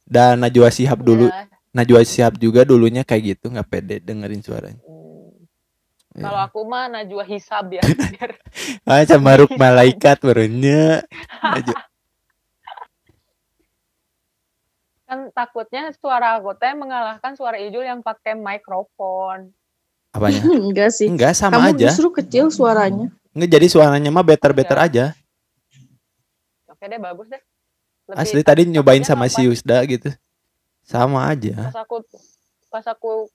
dan 0.06 0.38
Najwa 0.38 0.70
Shihab 0.70 1.00
dulu 1.02 1.28
Ya, 1.28 1.48
Najwa 1.74 2.02
Shihab 2.04 2.36
juga 2.38 2.62
dulunya 2.62 3.02
kayak 3.02 3.36
gitu 3.40 3.50
nggak 3.50 3.68
pede 3.68 3.96
dengerin 4.04 4.44
suaranya 4.44 4.78
hmm. 4.84 5.01
Ya. 6.12 6.28
Kalau 6.28 6.40
aku 6.42 6.60
mah 6.64 6.88
najwa 6.88 7.24
hisab 7.24 7.72
ya. 7.72 7.80
Biar 8.12 8.36
ah 8.84 9.04
camaruk 9.04 9.56
malaikat 9.56 10.20
barunya 10.20 11.00
Najwa. 11.42 11.78
kan 15.04 15.28
takutnya 15.30 15.92
suara 15.94 16.36
aku 16.36 16.52
teh 16.54 16.72
mengalahkan 16.74 17.32
suara 17.34 17.56
Ijul 17.58 17.84
yang 17.84 18.00
pakai 18.00 18.32
mikrofon. 18.34 19.52
apanya 20.12 20.44
Enggak 20.68 20.92
sih. 20.92 21.08
enggak 21.08 21.32
sama 21.32 21.56
Kamu 21.58 21.68
aja 21.74 21.88
justru 21.90 22.12
kecil 22.14 22.48
suaranya. 22.48 23.08
enggak 23.32 23.50
jadi 23.50 23.68
suaranya 23.68 24.10
mah 24.10 24.24
better 24.26 24.52
better 24.52 24.76
Ya. 24.78 24.84
aja 24.84 25.06
Oke 26.68 26.84
deh 26.86 26.96
bagus 26.98 27.28
deh. 27.28 27.40
Lebih- 28.06 28.20
asli 28.20 28.42
tadi 28.42 28.62
nyobain 28.66 29.00
sama 29.02 29.26
apa, 29.26 29.32
si 29.32 29.48
Yusda 29.48 29.80
gitu 29.86 30.12
sama 30.82 31.24
aja 31.26 31.72
Pas 31.72 31.80
aku 31.82 32.04
pas 32.68 32.84
aku 32.86 33.32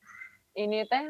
ini 0.52 0.84
teh 0.84 1.08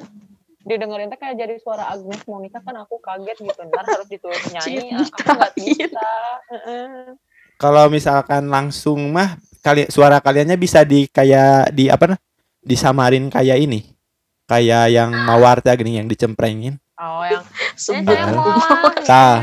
didengerin 0.67 1.07
teh 1.09 1.19
kayak 1.19 1.39
jadi 1.39 1.55
suara 1.63 1.87
Agnes 1.95 2.27
Monica 2.27 2.59
kan 2.59 2.75
aku 2.83 2.99
kaget 2.99 3.39
gitu. 3.39 3.61
Ntar 3.71 3.87
harus 3.87 4.09
ditulis 4.11 4.43
nyanyi, 4.55 4.99
ah, 4.99 5.07
aku 5.07 5.31
nggak 5.31 5.53
bisa. 5.55 6.09
Heeh. 6.51 7.15
kalau 7.57 7.89
misalkan 7.89 8.53
langsung 8.53 9.15
mah 9.15 9.41
kali 9.65 9.89
suara 9.89 10.21
kaliannya 10.21 10.61
bisa 10.61 10.85
di 10.85 11.09
kayak 11.09 11.73
di 11.73 11.89
apa 11.89 12.13
nah? 12.13 12.19
Disamarin 12.67 13.31
kayak 13.31 13.63
ini. 13.63 13.87
Kayak 14.47 14.91
yang 14.91 15.11
mawar 15.15 15.63
teh 15.63 15.71
gini 15.79 16.03
yang 16.03 16.11
dicemprengin. 16.11 16.77
Oh 16.99 17.23
yang. 17.23 17.47
Tah. 19.09 19.41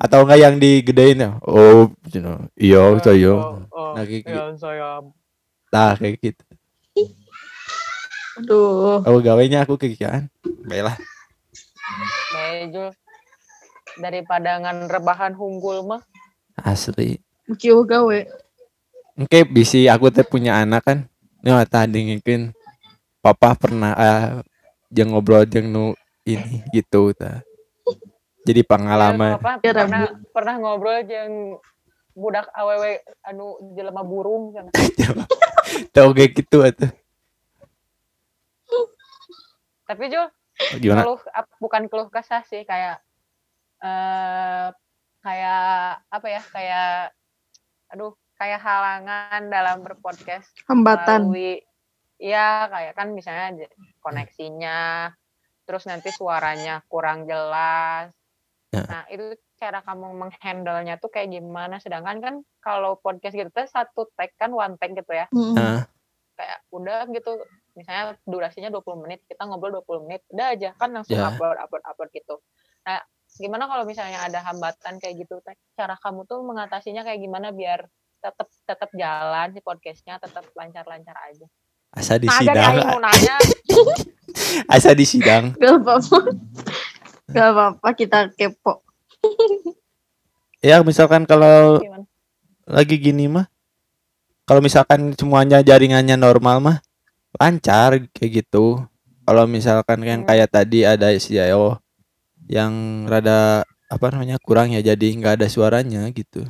atau 0.00 0.24
enggak 0.24 0.40
yang 0.40 0.56
digedein 0.56 1.20
ya? 1.20 1.30
Oh 1.44 1.92
you 2.08 2.24
know, 2.24 2.40
iya 2.56 2.96
saya 3.04 3.36
Oh, 3.36 3.60
oh, 3.68 3.92
Nah, 3.92 4.08
kayak 4.08 4.24
iya, 4.24 4.96
nah 5.68 5.92
kayak 5.92 6.16
gitu 6.24 6.49
Aduh. 8.40 9.04
oh 9.04 9.20
gawainya 9.20 9.68
aku 9.68 9.76
kegiatan 9.76 10.32
baiklah. 10.64 10.96
Bejul 12.32 12.88
daripada 14.00 14.56
ngan 14.64 14.88
rebahan 14.88 15.36
hunggul 15.36 15.84
mah. 15.84 16.00
Asli. 16.56 17.20
Kyo 17.60 17.84
gawe. 17.84 18.20
oke 19.20 19.40
bisi 19.52 19.84
aku 19.92 20.08
teh 20.08 20.24
punya 20.24 20.56
anak 20.56 20.88
kan. 20.88 20.98
Ini 21.44 21.52
tadi 21.68 21.98
ngingin 22.08 22.52
papa 23.20 23.52
pernah 23.56 23.92
ah, 23.96 24.40
jeung 24.88 25.12
ngobrol 25.12 25.44
jeung 25.44 25.68
nu 25.68 25.92
ini 26.24 26.64
gitu 26.72 27.12
ta. 27.12 27.44
Jadi 28.40 28.64
pengalaman. 28.64 29.36
Ya, 29.36 29.40
Papa 29.40 29.52
pernah 29.60 30.04
pernah 30.32 30.54
ngobrol 30.56 31.04
jeung 31.04 31.60
budak 32.16 32.48
awewe 32.56 33.04
anu 33.24 33.60
jelema 33.76 34.00
burung 34.00 34.56
cenah. 34.56 34.72
tau 35.94 36.10
kayak 36.12 36.34
gitu 36.34 36.64
atuh 36.64 36.90
Tapi 39.90 40.06
Jul, 40.06 40.26
gimana 40.78 41.02
keluh 41.02 41.22
bukan 41.58 41.90
keluh 41.90 42.06
kesah 42.14 42.46
sih 42.46 42.62
kayak 42.62 43.02
eh 43.82 44.70
kayak 45.18 46.06
apa 46.06 46.26
ya? 46.30 46.42
Kayak 46.54 46.90
aduh, 47.90 48.14
kayak 48.38 48.62
halangan 48.62 49.50
dalam 49.50 49.82
berpodcast 49.82 50.54
Hambatan. 50.70 51.26
melalui 51.26 51.58
ya 52.22 52.70
kayak 52.70 52.94
kan 52.94 53.10
misalnya 53.10 53.66
koneksinya 53.98 55.10
terus 55.66 55.90
nanti 55.90 56.14
suaranya 56.14 56.86
kurang 56.86 57.26
jelas. 57.26 58.14
Ya. 58.70 58.86
Nah, 58.86 59.02
itu 59.10 59.34
cara 59.58 59.82
kamu 59.82 60.14
menghandle-nya 60.14 61.02
tuh 61.02 61.10
kayak 61.10 61.34
gimana? 61.34 61.82
Sedangkan 61.82 62.22
kan 62.22 62.34
kalau 62.62 62.94
podcast 63.02 63.34
gitu 63.34 63.50
tuh 63.50 63.66
satu 63.66 64.06
tag 64.14 64.30
kan 64.38 64.54
one 64.54 64.78
tag 64.78 64.94
gitu 64.94 65.10
ya. 65.10 65.26
Mm. 65.34 65.82
Kayak 66.40 66.58
udah 66.72 67.04
gitu 67.12 67.32
misalnya 67.76 68.16
durasinya 68.24 68.72
20 68.72 69.04
menit, 69.04 69.20
kita 69.28 69.44
ngobrol 69.44 69.84
20 69.84 70.08
menit, 70.08 70.24
udah 70.32 70.46
aja 70.56 70.72
kan 70.74 70.88
langsung 70.88 71.20
Ya. 71.20 71.28
upload 71.28 71.60
upload 71.60 71.84
upload 71.84 72.08
gitu. 72.10 72.40
Nah, 72.80 73.04
gimana 73.36 73.68
kalau 73.68 73.84
misalnya 73.84 74.24
ada 74.24 74.40
hambatan 74.40 74.96
kayak 74.96 75.20
gitu? 75.20 75.44
Teh? 75.44 75.52
Cara 75.76 76.00
kamu 76.00 76.24
tuh 76.24 76.40
mengatasinya 76.40 77.04
kayak 77.04 77.20
gimana 77.20 77.52
biar 77.52 77.84
tetap 78.18 78.48
tetap 78.64 78.88
jalan 78.92 79.52
si 79.52 79.60
podcastnya 79.60 80.16
tetap 80.16 80.48
lancar-lancar 80.52 81.16
aja. 81.24 81.44
asa 81.90 82.16
di 82.16 82.30
Nah, 82.30 82.38
sidang 82.38 82.74
nanya, 83.02 83.36
asa 84.74 84.94
di 84.94 85.02
sidang 85.02 85.52
Gak 85.58 85.74
apa-apa. 85.82 86.18
Gak 87.28 87.48
apa-apa 87.50 87.88
kita 87.92 88.18
kepo. 88.32 88.80
ya 90.60 90.80
misalkan 90.80 91.24
kalau 91.24 91.80
gimana? 91.80 92.04
lagi 92.64 92.94
gini 92.94 93.26
mah 93.26 93.48
kalau 94.50 94.58
misalkan 94.66 95.14
semuanya 95.14 95.62
jaringannya 95.62 96.18
normal 96.18 96.58
mah 96.58 96.78
lancar 97.38 98.02
kayak 98.10 98.42
gitu. 98.42 98.82
Kalau 99.22 99.46
misalkan 99.46 100.02
yang 100.02 100.26
Hmm. 100.26 100.26
kayak 100.26 100.50
tadi 100.50 100.82
ada 100.82 101.14
Ayo 101.14 101.78
yang 102.50 103.06
rada 103.06 103.62
apa 103.86 104.06
namanya 104.10 104.42
kurang 104.42 104.74
ya 104.74 104.82
jadi 104.82 105.06
nggak 105.22 105.38
ada 105.38 105.46
suaranya 105.46 106.02
gitu. 106.10 106.42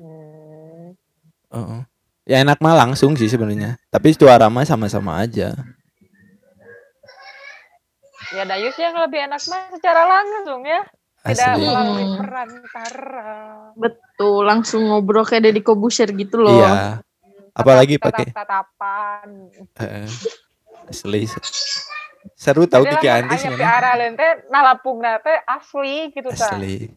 Hmm, 0.00 0.96
Heeh. 1.52 1.80
ya 2.24 2.40
enak 2.40 2.56
mah 2.64 2.72
langsung 2.72 3.20
sih 3.20 3.28
sebenarnya 3.28 3.76
tapi 3.92 4.16
suara 4.16 4.48
mah 4.48 4.64
sama-sama 4.64 5.20
aja. 5.20 5.52
Ya 8.32 8.48
Dayus 8.48 8.80
yang 8.80 8.96
lebih 8.96 9.28
enak 9.28 9.44
mah 9.52 9.76
secara 9.76 10.08
langsung 10.08 10.64
ya, 10.64 10.80
tidak 11.24 11.38
asli 11.48 11.62
melalui 11.62 12.02
Hmm. 12.02 12.18
perantara. 12.18 13.30
Betul, 13.74 14.40
langsung 14.42 14.82
ngobrol 14.84 15.22
kayak 15.22 15.46
Deddy 15.46 15.62
Kobuser 15.62 16.10
gitu 16.10 16.40
loh. 16.40 16.52
iya 16.52 16.98
apalagi 17.52 17.96
pakai. 17.96 18.32
Heeh. 19.76 20.08
asli 20.82 21.30
seru 22.34 22.66
tahu 22.66 22.82
Kiki 22.84 23.06
lamun 23.06 23.22
Antis 23.24 23.38
aya 23.38 23.50
mana 23.50 23.58
piara 23.58 23.90
leun 23.94 24.14
teh 24.14 24.32
nalapungna 24.48 25.18
teh 25.18 25.38
asli 25.42 26.10
gitu 26.10 26.26
ta. 26.28 26.58
asli 26.58 26.90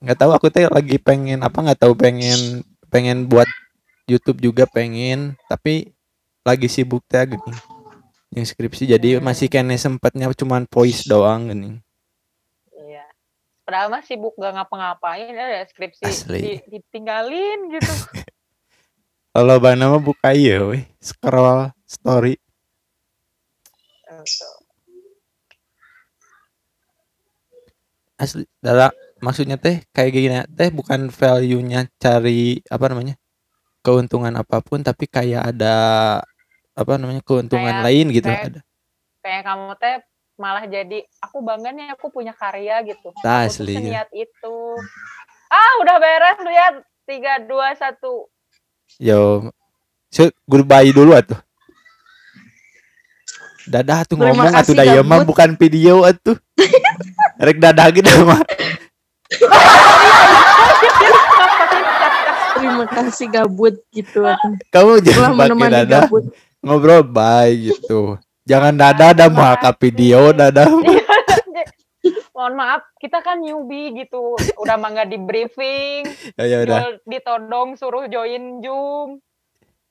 nggak 0.00 0.18
tahu 0.18 0.30
aku 0.32 0.48
teh 0.48 0.66
lagi 0.66 0.96
pengen 0.96 1.40
apa 1.40 1.54
nggak 1.54 1.78
tahu 1.78 1.94
pengen 1.94 2.64
pengen 2.88 3.28
buat 3.28 3.46
YouTube 4.08 4.40
juga 4.40 4.64
pengen 4.64 5.36
tapi 5.46 5.92
lagi 6.42 6.66
sibuk 6.66 7.04
teh 7.06 7.22
gini 7.28 7.52
yang 8.30 8.44
skripsi 8.44 8.84
jadi 8.88 9.18
Hmm. 9.18 9.24
masih 9.24 9.48
kene 9.48 9.74
sempatnya 9.74 10.28
cuman 10.32 10.68
voice 10.68 11.04
doang 11.04 11.48
gini 11.48 11.70
Iya. 12.70 13.04
Padahal 13.62 13.88
mah 13.88 14.00
sibuk 14.00 14.36
gak 14.36 14.52
ngapa-ngapain 14.54 15.32
ya 15.32 15.64
skripsi 15.64 16.04
Asli. 16.04 16.40
di- 16.40 16.64
ditinggalin 16.70 17.72
gitu. 17.72 17.88
kalau 19.28 19.56
bana 19.58 19.88
mah 19.88 20.00
buka 20.00 20.32
iya 20.32 20.60
weh 20.62 20.82
scroll 20.98 21.68
story 21.84 22.36
asli 28.18 28.42
Dara, 28.58 28.90
maksudnya 29.22 29.56
teh 29.56 29.82
kayak 29.94 30.10
gini 30.10 30.26
teh 30.52 30.70
bukan 30.74 31.06
value 31.10 31.62
nya 31.62 31.86
cari 32.02 32.58
apa 32.66 32.84
namanya 32.90 33.14
keuntungan 33.80 34.34
apa 34.34 34.58
pun 34.58 34.82
tapi 34.82 35.06
kayak 35.06 35.54
ada 35.54 35.74
apa 36.78 36.94
namanya 36.94 37.22
keuntungan 37.26 37.74
Kayak- 37.74 37.84
lain 37.90 38.06
gitu 38.14 38.30
kayak- 38.30 38.46
ada 38.46 38.60
Kayak 39.18 39.42
kamu 39.50 39.74
teh 39.82 39.96
malah 40.38 40.64
jadi 40.70 40.98
aku 41.18 41.42
bangga 41.42 41.74
nih 41.74 41.90
aku 41.90 42.14
punya 42.14 42.30
karya 42.30 42.78
gitu. 42.86 43.10
Tuh 43.10 43.26
asli, 43.26 43.74
ya. 43.74 44.06
seniat 44.06 44.08
itu. 44.14 44.56
Ah, 45.50 45.72
udah 45.82 45.96
beres 45.98 46.38
lihat. 46.46 46.74
Tiga, 47.02 47.42
dua, 47.42 47.74
satu. 47.74 48.30
Yo, 49.02 49.50
so, 50.12 50.30
goodbye 50.46 50.94
dulu 50.94 51.18
atuh. 51.18 51.36
Dadah 53.68 54.06
tuh 54.06 54.16
ngomong 54.16 54.54
atuh 54.54 54.72
kasih, 54.72 54.76
daya 54.78 55.00
mah 55.02 55.26
bukan 55.26 55.58
video 55.58 56.06
atuh. 56.06 56.38
Rek 57.44 57.58
dadah 57.58 57.90
gitu 57.90 58.08
mah. 58.22 58.40
Terima 62.54 62.86
kasih 62.86 63.26
gabut 63.28 63.74
gitu. 63.90 64.22
Kamu 64.70 65.02
jangan 65.02 65.34
pakai 65.34 65.52
menemani 65.52 65.74
dadah, 65.84 66.02
gabut. 66.06 66.24
Ngobrol 66.68 67.02
bye 67.02 67.48
gitu. 67.50 68.20
Jangan 68.44 68.76
dadah 68.76 69.10
dah 69.12 69.28
mau 69.28 69.56
ke 69.56 69.70
video 69.82 70.30
dadah. 70.30 70.68
Mohon 72.32 72.54
maaf, 72.54 72.86
kita 72.96 73.18
kan 73.18 73.42
newbie 73.42 73.90
gitu. 73.98 74.38
Udah 74.56 74.78
mah 74.78 74.94
nggak 74.94 75.10
di 75.10 75.18
briefing, 75.18 76.06
Ya 76.38 76.44
ya 76.46 76.58
udah. 76.62 77.02
Ditodong 77.02 77.74
suruh 77.74 78.06
join 78.06 78.62
Zoom. 78.62 79.18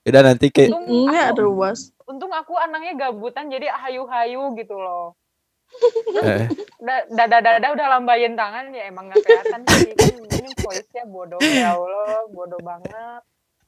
Udah 0.07 0.23
nanti 0.23 0.47
kayak 0.47 0.71
Untung 0.71 1.11
Enggak 1.11 1.35
aku, 1.35 1.43
ruas. 1.43 1.91
untung 2.07 2.31
aku 2.31 2.55
anaknya 2.55 2.95
gabutan 2.95 3.51
jadi 3.51 3.67
hayu-hayu 3.67 4.55
gitu 4.55 4.79
loh. 4.79 5.19
eh, 6.23 6.47
Udah 6.79 7.03
dada-dada 7.11 7.67
udah 7.75 7.87
lambain 7.91 8.31
tangan 8.31 8.71
ya 8.71 8.87
emang 8.87 9.11
gak 9.11 9.19
kelihatan 9.27 9.61
sih. 9.67 9.91
Kan 9.91 10.15
ini 10.39 10.49
voice-nya 10.63 11.03
bodoh 11.03 11.43
ya 11.43 11.75
Allah, 11.75 12.23
bodoh 12.31 12.61
banget. 12.63 13.19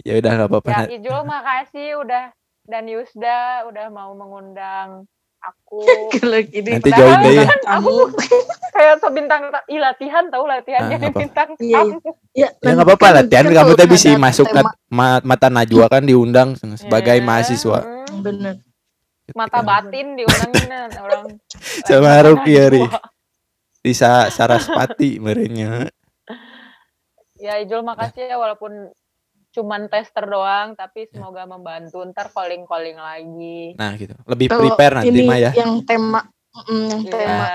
ya 0.07 0.15
udah 0.15 0.31
nggak 0.31 0.47
apa-apa. 0.47 0.69
Ya. 0.71 0.85
Ijul 0.95 1.19
makasih 1.27 1.99
udah 1.99 2.31
dan 2.69 2.85
Yusda 2.85 3.39
udah 3.65 3.89
mau 3.89 4.13
mengundang 4.13 5.09
aku. 5.39 5.81
Gini 6.53 6.77
Nanti 6.77 6.91
join 6.91 7.17
deh 7.19 7.33
ya. 7.33 7.43
kan. 7.43 7.59
Aku 7.75 8.13
kayak 8.75 8.95
sebintang 8.99 9.41
ih 9.65 9.79
latihan 9.79 10.29
tahu 10.29 10.45
latihan 10.45 10.85
Ah, 10.85 10.95
apa-apa. 10.95 11.17
bintang 11.17 11.49
Iya, 11.57 11.79
iya. 11.81 11.95
Ya, 12.37 12.47
Ya 12.55 12.69
nggak 12.71 12.85
apa-apa 12.85 13.07
latihan 13.17 13.45
kan 13.45 13.55
kamu 13.57 13.71
teh 13.73 13.87
bisa 13.87 14.07
masuk 14.15 14.45
ke 14.47 14.61
tema- 14.85 15.23
mata 15.23 15.47
Najwa 15.49 15.85
kan 15.87 16.03
diundang 16.03 16.53
sebagai 16.77 17.17
Eh, 17.17 17.25
mahasiswa. 17.25 17.79
Bener. 18.21 18.61
Mata 19.31 19.59
batin 19.61 20.13
diundangin 20.13 20.69
orang. 20.95 21.25
Sama 21.85 22.05
mata 22.07 22.21
Ruki 22.23 22.51
ya, 22.51 22.65
Ri. 22.67 22.81
Najwa. 22.81 23.01
Di 23.79 23.93
Sa- 23.93 24.27
Saraspati 24.27 25.17
merenya. 25.17 25.87
Ya 27.35 27.55
Ijul 27.55 27.81
makasih 27.81 28.27
ya 28.27 28.35
walaupun 28.35 28.91
cuman 29.49 29.89
tester 29.89 30.23
doang 30.23 30.73
tapi 30.73 31.09
semoga 31.09 31.43
membantu 31.43 32.05
ntar 32.05 32.29
calling 32.29 32.63
calling 32.63 32.95
lagi. 32.95 33.73
Nah 33.73 33.93
gitu. 33.95 34.13
Lebih 34.23 34.47
Kalau 34.47 34.61
prepare 34.69 34.93
nanti 34.97 35.09
ini 35.09 35.21
mah 35.25 35.37
ya. 35.39 35.51
yang 35.53 35.81
tema 35.83 36.21
mm, 36.53 36.85
yang 36.87 37.01
Iya. 37.03 37.11
tema 37.11 37.49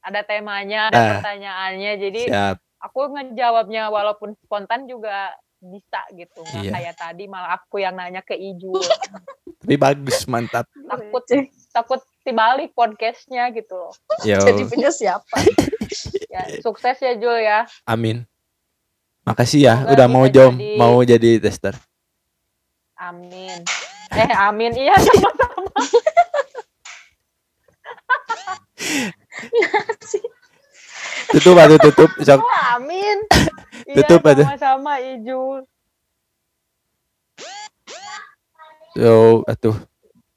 Ada 0.00 0.20
temanya, 0.24 0.88
ada 0.88 0.96
Ah. 0.96 1.08
pertanyaannya. 1.12 1.92
Jadi 2.00 2.22
Siap. 2.24 2.56
aku 2.80 3.00
ngejawabnya 3.12 3.92
walaupun 3.92 4.32
spontan 4.40 4.88
juga 4.88 5.28
bisa 5.60 6.00
gitu. 6.10 6.40
Nggak 6.40 6.64
Iya. 6.64 6.72
kayak 6.72 6.94
tadi 6.96 7.24
malah 7.28 7.60
aku 7.60 7.76
yang 7.78 7.92
nanya 7.92 8.24
ke 8.24 8.32
Ijul. 8.32 8.80
Tapi 9.60 9.76
bagus, 9.76 10.24
mantap. 10.24 10.64
takut 10.88 11.20
takut 11.68 12.00
dibalik 12.22 12.72
podcastnya 12.72 13.52
gitu 13.52 13.76
loh. 13.76 13.92
Yo, 14.24 14.40
jadi 14.40 14.64
punya 14.64 14.88
siapa? 14.88 15.36
Ya, 16.30 16.46
sukses 16.62 16.96
ya 16.96 17.18
Jul 17.18 17.42
ya. 17.42 17.66
amin. 17.84 18.22
Makasih 19.30 19.60
ya 19.62 19.74
Semoga 19.78 19.92
udah 19.94 20.06
mau 20.10 20.24
jom, 20.26 20.52
jadi- 20.58 20.74
mau 20.74 20.96
jadi 21.06 21.30
tester. 21.38 21.78
Amin. 22.98 23.62
Eh 24.10 24.30
amin 24.34 24.74
iya 24.74 24.98
sama-sama. 24.98 25.70
Tutup 31.30 31.54
atuh 31.56 31.78
tutup. 31.78 32.10
Sok. 32.26 32.42
Oh, 32.42 32.60
amin. 32.74 33.16
Tutup 33.86 34.20
iya, 34.26 34.30
aja. 34.34 34.44
sama-sama 34.50 34.92
Ijul. 34.98 35.62
Yo, 38.98 39.46
atuh. 39.46 39.76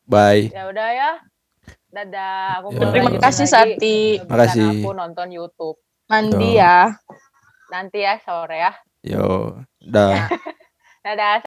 Bye. 0.05 0.53
Ya 0.53 0.69
udah 0.69 0.89
ya. 0.93 1.11
Dadah. 1.89 2.61
Aku 2.61 2.67
Ya. 2.69 2.77
mau 2.79 2.91
Terima 2.93 3.11
kasih 3.17 3.47
Sati. 3.49 4.21
Makasih. 4.29 4.85
Aku 4.85 4.93
nonton 4.93 5.27
YouTube. 5.33 5.81
Mandi 6.05 6.53
Tuh. 6.53 6.61
ya. 6.61 6.93
Nanti 7.73 8.05
ya 8.05 8.21
sore 8.21 8.61
ya. 8.61 8.71
Yo, 9.01 9.57
dah. 9.81 10.29
Dadah. 11.05 11.41